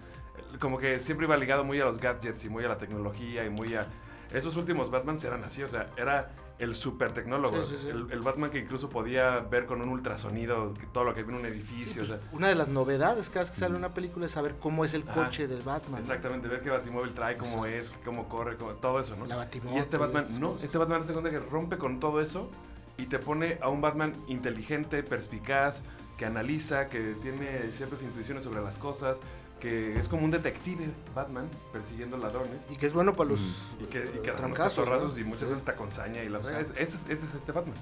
como 0.60 0.78
que 0.78 1.00
siempre 1.00 1.26
iba 1.26 1.38
ligado 1.38 1.64
muy 1.64 1.80
a 1.80 1.86
los 1.86 2.00
gadgets 2.00 2.44
y 2.46 2.50
muy 2.50 2.66
a 2.66 2.68
la 2.68 2.78
tecnología 2.78 3.46
y 3.46 3.50
muy 3.50 3.76
a. 3.76 3.88
Esos 4.34 4.58
últimos 4.58 4.92
Batman 4.92 5.18
eran 5.24 5.44
así, 5.44 5.64
o 5.64 5.68
sea, 5.68 5.90
era 5.98 6.30
el 6.60 6.76
super 6.76 7.14
tecnólogo. 7.14 7.58
El, 7.88 8.20
Batman 8.20 8.52
que 8.52 8.60
incluso 8.60 8.90
podía 8.90 9.40
ver 9.40 9.66
con 9.66 9.82
un 9.82 9.90
ultrasonido 9.90 10.74
todo 10.92 11.06
lo 11.06 11.16
que 11.16 11.24
ve 11.24 11.32
en 11.32 11.40
un 11.40 11.46
edificio. 11.46 12.06
Pues, 12.06 12.20
una 12.34 12.50
de 12.50 12.56
las 12.56 12.68
novedades 12.68 13.30
cada 13.30 13.42
vez 13.42 13.52
que 13.52 13.58
sale 13.58 13.76
una 13.76 13.94
película 13.94 14.26
es 14.26 14.34
saber 14.34 14.56
cómo 14.60 14.84
es 14.84 14.94
el 14.94 15.06
coche 15.06 15.48
del 15.48 15.64
Batman. 15.64 16.02
Exactamente, 16.02 16.50
ver 16.50 16.62
qué 16.62 16.70
Batimóvil 16.70 17.14
trae, 17.14 17.38
cómo 17.38 17.66
es, 17.66 17.90
cómo 18.04 18.28
corre, 18.28 18.56
todo 18.56 19.00
eso, 19.00 19.16
¿no? 19.16 19.26
y 19.26 19.78
este 19.78 19.98
Batman, 19.98 20.26
no, 20.40 20.58
este 20.62 20.78
Batman 20.78 21.08
se 21.08 21.14
cuenta 21.14 21.32
que 21.32 21.40
rompe 21.40 21.78
con 21.78 22.00
todo 22.00 22.22
eso 22.22 22.52
y 23.00 23.06
te 23.06 23.20
pone 23.20 23.58
a 23.62 23.70
un 23.70 23.82
Batman 23.82 24.12
inteligente, 24.28 25.04
perspicaz, 25.04 25.84
que 26.18 26.26
analiza, 26.26 26.90
que 26.90 27.16
tiene 27.22 27.72
ciertas 27.72 28.02
intuiciones 28.02 28.44
sobre 28.44 28.62
las 28.62 28.78
cosas, 28.78 29.22
que 29.62 29.98
es 29.98 30.08
como 30.10 30.26
un 30.26 30.32
detective 30.32 30.90
Batman 31.16 31.50
persiguiendo 31.72 32.18
ladrones. 32.18 32.66
Y 32.70 32.76
que 32.76 32.88
es 32.88 32.94
bueno 32.94 33.16
para 33.16 33.30
los 33.30 33.40
y 33.80 33.86
que, 33.86 34.00
y 34.00 34.20
que 34.20 34.32
trancazos, 34.32 35.18
y 35.18 35.24
muchas 35.24 35.44
veces 35.44 35.58
está 35.58 35.76
con 35.76 35.92
saña 35.92 36.24
y 36.24 36.30
la 36.30 36.40
ese, 36.40 36.84
es, 36.84 37.10
este 37.10 37.52
Batman. 37.52 37.76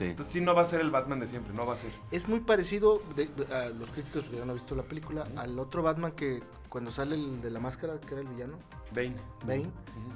Entonces 0.00 0.32
sí 0.32 0.40
no 0.40 0.54
va 0.54 0.62
a 0.62 0.66
ser 0.66 0.80
el 0.80 0.90
Batman 0.90 1.20
de 1.20 1.28
siempre, 1.28 1.52
no 1.54 1.66
va 1.66 1.74
a 1.74 1.76
ser. 1.76 1.90
Es 2.10 2.28
muy 2.28 2.40
parecido, 2.40 3.02
a 3.52 3.68
los 3.68 3.90
críticos 3.90 4.24
que 4.24 4.36
ya 4.36 4.44
no 4.44 4.52
han 4.52 4.58
visto 4.58 4.74
la 4.74 4.84
película, 4.84 5.24
al 5.36 5.58
otro 5.58 5.82
Batman 5.82 6.12
que 6.12 6.42
cuando 6.72 6.90
sale 6.90 7.16
el 7.16 7.42
de 7.42 7.50
la 7.50 7.60
máscara, 7.60 8.00
que 8.00 8.14
era 8.14 8.22
el 8.22 8.28
villano. 8.28 8.54
Bane. 8.94 9.14
Bane. 9.46 9.70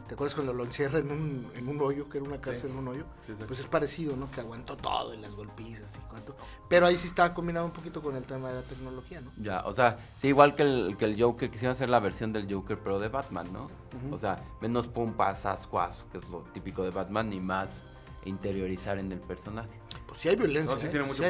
¿Te 0.08 0.14
acuerdas 0.14 0.34
cuando 0.34 0.54
lo 0.54 0.64
encierra 0.64 1.00
en 1.00 1.12
un, 1.12 1.50
en 1.54 1.68
un 1.68 1.78
hoyo, 1.82 2.08
que 2.08 2.16
era 2.16 2.26
una 2.26 2.40
cárcel 2.40 2.70
en 2.70 2.78
un 2.78 2.88
hoyo? 2.88 3.04
pues 3.46 3.60
es 3.60 3.66
parecido, 3.66 4.16
¿no? 4.16 4.30
Que 4.30 4.40
aguantó 4.40 4.74
todo 4.74 5.12
en 5.12 5.20
las 5.20 5.34
golpizas 5.34 5.94
y 5.96 6.08
cuánto. 6.08 6.34
Pero 6.66 6.86
ahí 6.86 6.96
sí 6.96 7.08
estaba 7.08 7.34
combinado 7.34 7.66
un 7.66 7.72
poquito 7.72 8.00
con 8.00 8.16
el 8.16 8.24
tema 8.24 8.48
de 8.48 8.54
la 8.54 8.62
tecnología, 8.62 9.20
¿no? 9.20 9.32
Ya, 9.36 9.66
o 9.66 9.74
sea, 9.74 9.98
sí, 10.18 10.28
igual 10.28 10.54
que 10.54 10.62
el, 10.62 10.96
que 10.96 11.04
el 11.04 11.22
Joker, 11.22 11.50
quisieron 11.50 11.72
hacer 11.72 11.90
la 11.90 12.00
versión 12.00 12.32
del 12.32 12.50
Joker, 12.50 12.78
pero 12.82 12.98
de 13.00 13.08
Batman, 13.08 13.52
¿no? 13.52 13.68
O 14.10 14.18
sea, 14.18 14.42
menos 14.62 14.88
pumpas, 14.88 15.44
ascuas, 15.44 16.06
que 16.10 16.16
es 16.16 16.28
lo 16.30 16.40
típico 16.54 16.82
de 16.84 16.90
Batman, 16.90 17.34
y 17.34 17.40
más 17.40 17.82
interiorizar 18.24 18.98
en 18.98 19.12
el 19.12 19.20
personaje. 19.20 19.68
Pues 20.16 20.22
sí 20.22 20.28
hay 20.30 20.36
violencia. 20.36 20.74
No, 20.74 20.80
sí 20.80 20.86
¿eh? 20.86 20.90
tiene 20.90 21.04
mucho 21.04 21.22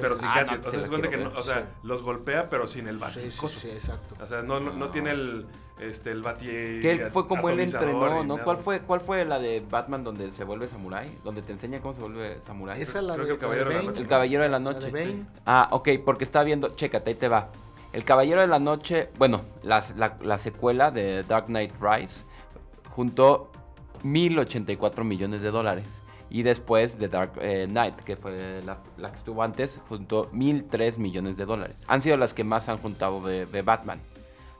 pero 0.00 0.16
sin 0.16 0.28
ah, 0.28 0.58
o 0.66 0.70
sea, 0.70 0.80
es 0.80 0.88
que 0.88 1.16
no, 1.18 1.30
o 1.36 1.42
sea, 1.42 1.74
los 1.82 2.02
golpea, 2.02 2.48
pero 2.48 2.66
sin 2.68 2.88
el 2.88 2.96
baticoso. 2.96 3.48
Sí, 3.48 3.68
sí, 3.68 3.68
exacto. 3.68 4.16
O 4.18 4.26
sea, 4.26 4.40
no, 4.40 4.58
no, 4.60 4.88
tiene 4.88 5.10
el, 5.10 5.46
este, 5.78 6.10
el. 6.10 6.22
Que 6.22 7.10
fue 7.12 7.26
como 7.26 7.50
él 7.50 7.60
entrenó, 7.60 8.24
¿no? 8.24 8.38
¿Cuál 8.42 8.56
fue, 8.56 8.80
¿Cuál 8.80 9.00
fue 9.02 9.26
la 9.26 9.38
de 9.38 9.60
Batman 9.60 10.04
donde 10.04 10.30
se 10.30 10.44
vuelve 10.44 10.68
samurái? 10.68 11.18
Donde 11.22 11.42
te 11.42 11.52
enseña 11.52 11.82
cómo 11.82 11.92
se 11.92 12.00
vuelve 12.00 12.40
samurái. 12.40 12.80
Esa 12.80 13.00
es 13.00 13.04
la 13.04 13.12
Creo 13.12 13.26
de, 13.26 13.32
el 13.34 13.38
Caballero 13.38 13.68
de, 13.68 13.76
la 13.76 13.82
Noche. 13.82 14.00
El 14.00 14.08
Caballero 14.08 14.42
de 14.42 14.48
la 14.48 14.58
Noche. 14.58 14.92
ah, 15.44 15.68
ok, 15.72 15.88
porque 16.02 16.24
está 16.24 16.42
viendo, 16.42 16.70
chécate, 16.74 17.10
ahí 17.10 17.16
te 17.16 17.28
va. 17.28 17.50
El 17.92 18.04
Caballero 18.04 18.40
de 18.40 18.46
la 18.46 18.58
Noche, 18.58 19.10
bueno, 19.18 19.42
la, 19.62 19.84
la, 19.96 20.16
la 20.22 20.38
secuela 20.38 20.90
de 20.90 21.24
Dark 21.24 21.46
Knight 21.48 21.74
Rise, 21.78 22.24
juntó 22.88 23.50
1084 24.02 25.04
millones 25.04 25.42
de 25.42 25.50
dólares. 25.50 26.00
Y 26.30 26.44
después 26.44 26.96
de 26.98 27.08
Dark 27.08 27.32
eh, 27.40 27.66
Knight, 27.68 27.96
que 27.96 28.16
fue 28.16 28.62
la, 28.64 28.78
que 29.10 29.16
estuvo 29.16 29.42
antes, 29.42 29.80
juntó 29.88 30.30
1.003 30.30 30.98
millones 30.98 31.36
de 31.36 31.44
dólares. 31.44 31.78
Han 31.88 32.02
sido 32.02 32.16
las 32.16 32.34
que 32.34 32.44
más 32.44 32.68
han 32.68 32.78
juntado 32.78 33.20
de, 33.20 33.62
Batman. 33.62 34.00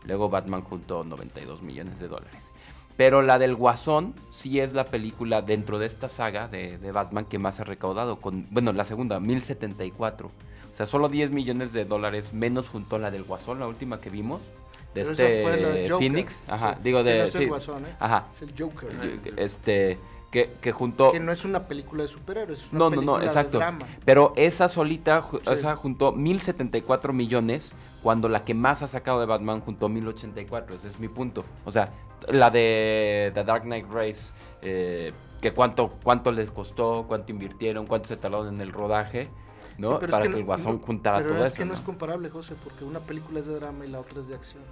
Luego 0.04 0.28
Batman 0.28 0.62
juntó 0.62 1.04
92 1.04 1.62
millones 1.62 2.00
de 2.00 2.08
dólares. 2.08 2.50
Pero 2.96 3.22
la 3.22 3.38
del 3.38 3.54
Guasón 3.54 4.14
sí 4.30 4.58
es 4.58 4.72
la 4.72 4.84
película 4.84 5.42
dentro 5.42 5.78
de 5.78 5.86
esta 5.86 6.08
saga 6.08 6.48
de, 6.48 6.76
Batman 6.92 7.24
que 7.24 7.38
más 7.38 7.60
ha 7.60 7.64
recaudado. 7.64 8.16
Con, 8.16 8.48
bueno, 8.50 8.72
la 8.72 8.84
segunda, 8.84 9.20
1074. 9.20 10.26
O 10.26 10.76
sea, 10.76 10.86
solo 10.86 11.08
10 11.08 11.30
millones 11.30 11.72
de 11.72 11.84
dólares 11.84 12.32
menos 12.32 12.68
junto 12.68 12.96
a 12.96 12.98
la 12.98 13.12
del 13.12 13.22
Guasón, 13.22 13.60
la 13.60 13.68
última 13.68 14.00
que 14.00 14.10
vimos. 14.10 14.40
De 14.92 15.02
este 15.02 15.86
Phoenix. 15.88 16.42
Ajá, 16.48 16.76
digo 16.82 17.04
de. 17.04 17.22
es 17.22 17.34
el 17.36 17.46
Guasón, 17.46 17.86
¿eh? 17.86 17.94
Ajá. 18.00 18.26
Es 18.32 18.42
el 18.42 18.54
Joker. 18.58 18.90
Este. 19.36 19.98
Que, 20.30 20.52
que, 20.60 20.70
junto... 20.70 21.10
Que 21.10 21.18
no 21.18 21.32
es 21.32 21.44
una 21.44 21.66
película 21.66 22.02
de 22.02 22.08
superhéroes, 22.08 22.60
es 22.60 22.70
una 22.70 22.78
no, 22.78 22.90
película 22.90 23.12
no, 23.12 23.18
no, 23.18 23.24
exacto. 23.24 23.58
De 23.58 23.64
drama. 23.64 23.86
Pero 24.04 24.32
esa 24.36 24.68
solita, 24.68 25.26
esa 25.50 25.74
juntó 25.74 26.12
1074 26.12 27.12
millones, 27.12 27.72
cuando 28.02 28.28
la 28.28 28.44
que 28.44 28.54
más 28.54 28.82
ha 28.82 28.86
sacado 28.86 29.20
de 29.20 29.26
Batman 29.26 29.60
juntó 29.60 29.88
1084. 29.88 30.76
Ese 30.76 30.88
es 30.88 31.00
mi 31.00 31.08
punto. 31.08 31.44
O 31.64 31.72
sea, 31.72 31.92
la 32.28 32.50
de 32.50 33.30
The 33.34 33.44
Dark 33.44 33.62
Knight 33.64 33.86
Race, 33.90 34.32
eh, 34.62 35.12
que 35.40 35.52
cuánto, 35.52 35.94
cuánto 36.02 36.32
les 36.32 36.50
costó, 36.50 37.04
cuánto 37.08 37.32
invirtieron, 37.32 37.86
cuánto 37.86 38.08
se 38.08 38.16
tardaron 38.16 38.54
en 38.54 38.60
el 38.60 38.72
rodaje, 38.72 39.28
¿no? 39.78 39.98
Para 39.98 40.28
que, 40.28 40.36
el 40.36 40.44
Guasón 40.44 40.80
juntara 40.80 41.22
todo 41.22 41.36
eso. 41.36 41.46
es 41.46 41.52
que 41.54 41.64
no, 41.64 41.74
es 41.74 41.80
comparable, 41.80 42.28
José, 42.30 42.54
porque 42.62 42.84
una 42.84 43.00
película 43.00 43.40
es 43.40 43.46
de 43.46 43.54
drama 43.54 43.84
y 43.84 43.88
la 43.88 44.00
otra 44.00 44.20
es 44.20 44.28
de 44.28 44.34
acción. 44.34 44.62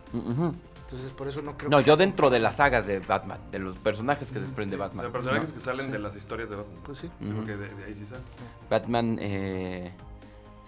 Entonces, 0.89 1.11
por 1.11 1.29
eso 1.29 1.43
no 1.43 1.57
creo 1.59 1.69
No, 1.69 1.81
yo 1.81 1.99
dentro 1.99 2.31
de 2.31 2.39
las 2.39 2.57
sagas 2.57 2.87
de 2.87 2.99
Batman, 3.01 3.39
de 3.51 3.59
los 3.59 3.79
personajes 3.79 4.33
que 4.33 4.41
desprende 4.41 4.77
Batman. 4.77 5.05
Los 5.05 5.13
personajes 5.13 5.53
que 5.53 5.61
salen 5.61 5.91
de 5.91 5.99
las 5.99 6.17
historias 6.17 6.49
de 6.49 6.57
Batman. 6.57 6.79
Pues 6.83 6.99
sí. 6.99 7.11
Porque 7.37 7.57
de, 7.57 7.85
ahí 7.85 7.95
sí 7.95 8.07
salen. 8.07 8.25
Batman, 8.71 9.19
eh... 9.21 9.93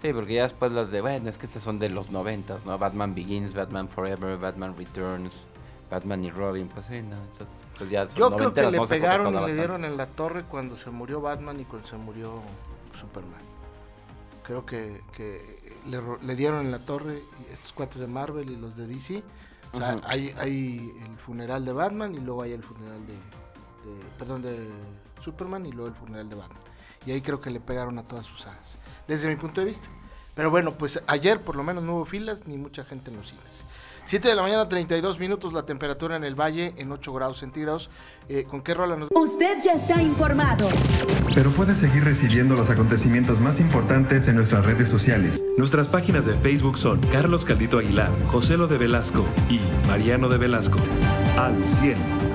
Sí, 0.03 0.13
porque 0.13 0.35
ya 0.35 0.43
después 0.43 0.71
las 0.71 0.91
de, 0.91 1.01
bueno, 1.01 1.29
es 1.29 1.37
que 1.37 1.45
estas 1.47 1.63
son 1.63 1.79
de 1.79 1.89
los 1.89 2.11
noventas, 2.11 2.63
¿no? 2.65 2.77
Batman 2.77 3.15
Begins, 3.15 3.53
Batman 3.53 3.87
Forever, 3.87 4.37
Batman 4.37 4.75
Returns. 4.77 5.33
Batman 5.91 6.23
y 6.23 6.31
Robin, 6.31 6.69
pues 6.69 6.85
sí, 6.85 7.01
no, 7.01 7.17
pues 7.77 7.89
ya 7.89 8.05
Yo 8.05 8.33
creo 8.37 8.53
que 8.53 8.71
le 8.71 8.79
pegaron 8.87 9.35
y 9.35 9.47
le 9.47 9.53
dieron 9.53 9.83
en 9.83 9.97
la 9.97 10.05
torre 10.05 10.43
cuando 10.43 10.77
se 10.77 10.89
murió 10.89 11.19
Batman 11.19 11.59
y 11.59 11.65
cuando 11.65 11.85
se 11.85 11.97
murió 11.97 12.41
Superman. 12.97 13.41
Creo 14.43 14.65
que, 14.65 15.01
le, 15.89 16.35
dieron 16.35 16.65
en 16.65 16.71
la 16.71 16.79
torre 16.79 17.21
estos 17.51 17.73
cuates 17.73 17.99
de 17.99 18.07
Marvel 18.07 18.49
y 18.49 18.55
los 18.55 18.77
de 18.77 18.87
DC. 18.87 19.21
O 19.73 19.77
sea, 19.77 19.99
hay, 20.05 20.33
hay 20.37 20.93
el 21.05 21.17
funeral 21.17 21.63
de 21.63 21.73
Batman 21.73 22.13
y 22.13 22.19
luego 22.19 22.41
hay 22.41 22.51
el 22.51 22.63
funeral 22.63 23.05
de, 23.05 23.15
perdón, 24.17 24.41
de 24.41 24.69
Superman 25.21 25.65
y 25.65 25.71
luego 25.71 25.87
el 25.87 25.95
funeral 25.95 26.29
de 26.29 26.35
Batman. 26.35 26.61
Y 27.05 27.11
ahí 27.11 27.21
creo 27.21 27.39
que 27.41 27.49
le 27.49 27.59
pegaron 27.59 27.97
a 27.97 28.03
todas 28.03 28.25
sus 28.25 28.41
sagas, 28.41 28.79
desde 29.07 29.27
mi 29.27 29.35
punto 29.35 29.61
de 29.61 29.67
vista. 29.67 29.87
Pero 30.35 30.49
bueno, 30.49 30.73
pues 30.73 31.01
ayer 31.07 31.41
por 31.41 31.55
lo 31.55 31.63
menos 31.63 31.83
no 31.83 31.95
hubo 31.95 32.05
filas 32.05 32.47
ni 32.47 32.57
mucha 32.57 32.83
gente 32.83 33.11
en 33.11 33.17
los 33.17 33.27
cines. 33.27 33.65
7 34.05 34.27
de 34.27 34.35
la 34.35 34.41
mañana, 34.41 34.67
32 34.67 35.19
minutos, 35.19 35.53
la 35.53 35.63
temperatura 35.63 36.15
en 36.15 36.23
el 36.23 36.35
valle 36.35 36.73
en 36.77 36.91
8 36.91 37.13
grados 37.13 37.37
centígrados. 37.39 37.89
Eh, 38.29 38.45
¿Con 38.49 38.61
qué 38.61 38.73
rola 38.73 38.95
nos.? 38.95 39.09
Usted 39.11 39.59
ya 39.63 39.73
está 39.73 40.01
informado. 40.01 40.67
Pero 41.35 41.51
puede 41.51 41.75
seguir 41.75 42.03
recibiendo 42.03 42.55
los 42.55 42.69
acontecimientos 42.69 43.39
más 43.39 43.59
importantes 43.59 44.27
en 44.27 44.35
nuestras 44.35 44.65
redes 44.65 44.89
sociales. 44.89 45.41
Nuestras 45.57 45.87
páginas 45.87 46.25
de 46.25 46.33
Facebook 46.35 46.77
son 46.77 46.99
Carlos 47.11 47.45
Caldito 47.45 47.77
Aguilar, 47.77 48.11
José 48.25 48.57
Lo 48.57 48.67
de 48.67 48.77
Velasco 48.77 49.25
y 49.49 49.59
Mariano 49.87 50.29
de 50.29 50.37
Velasco. 50.37 50.79
Al 51.37 51.67
100. 51.67 52.30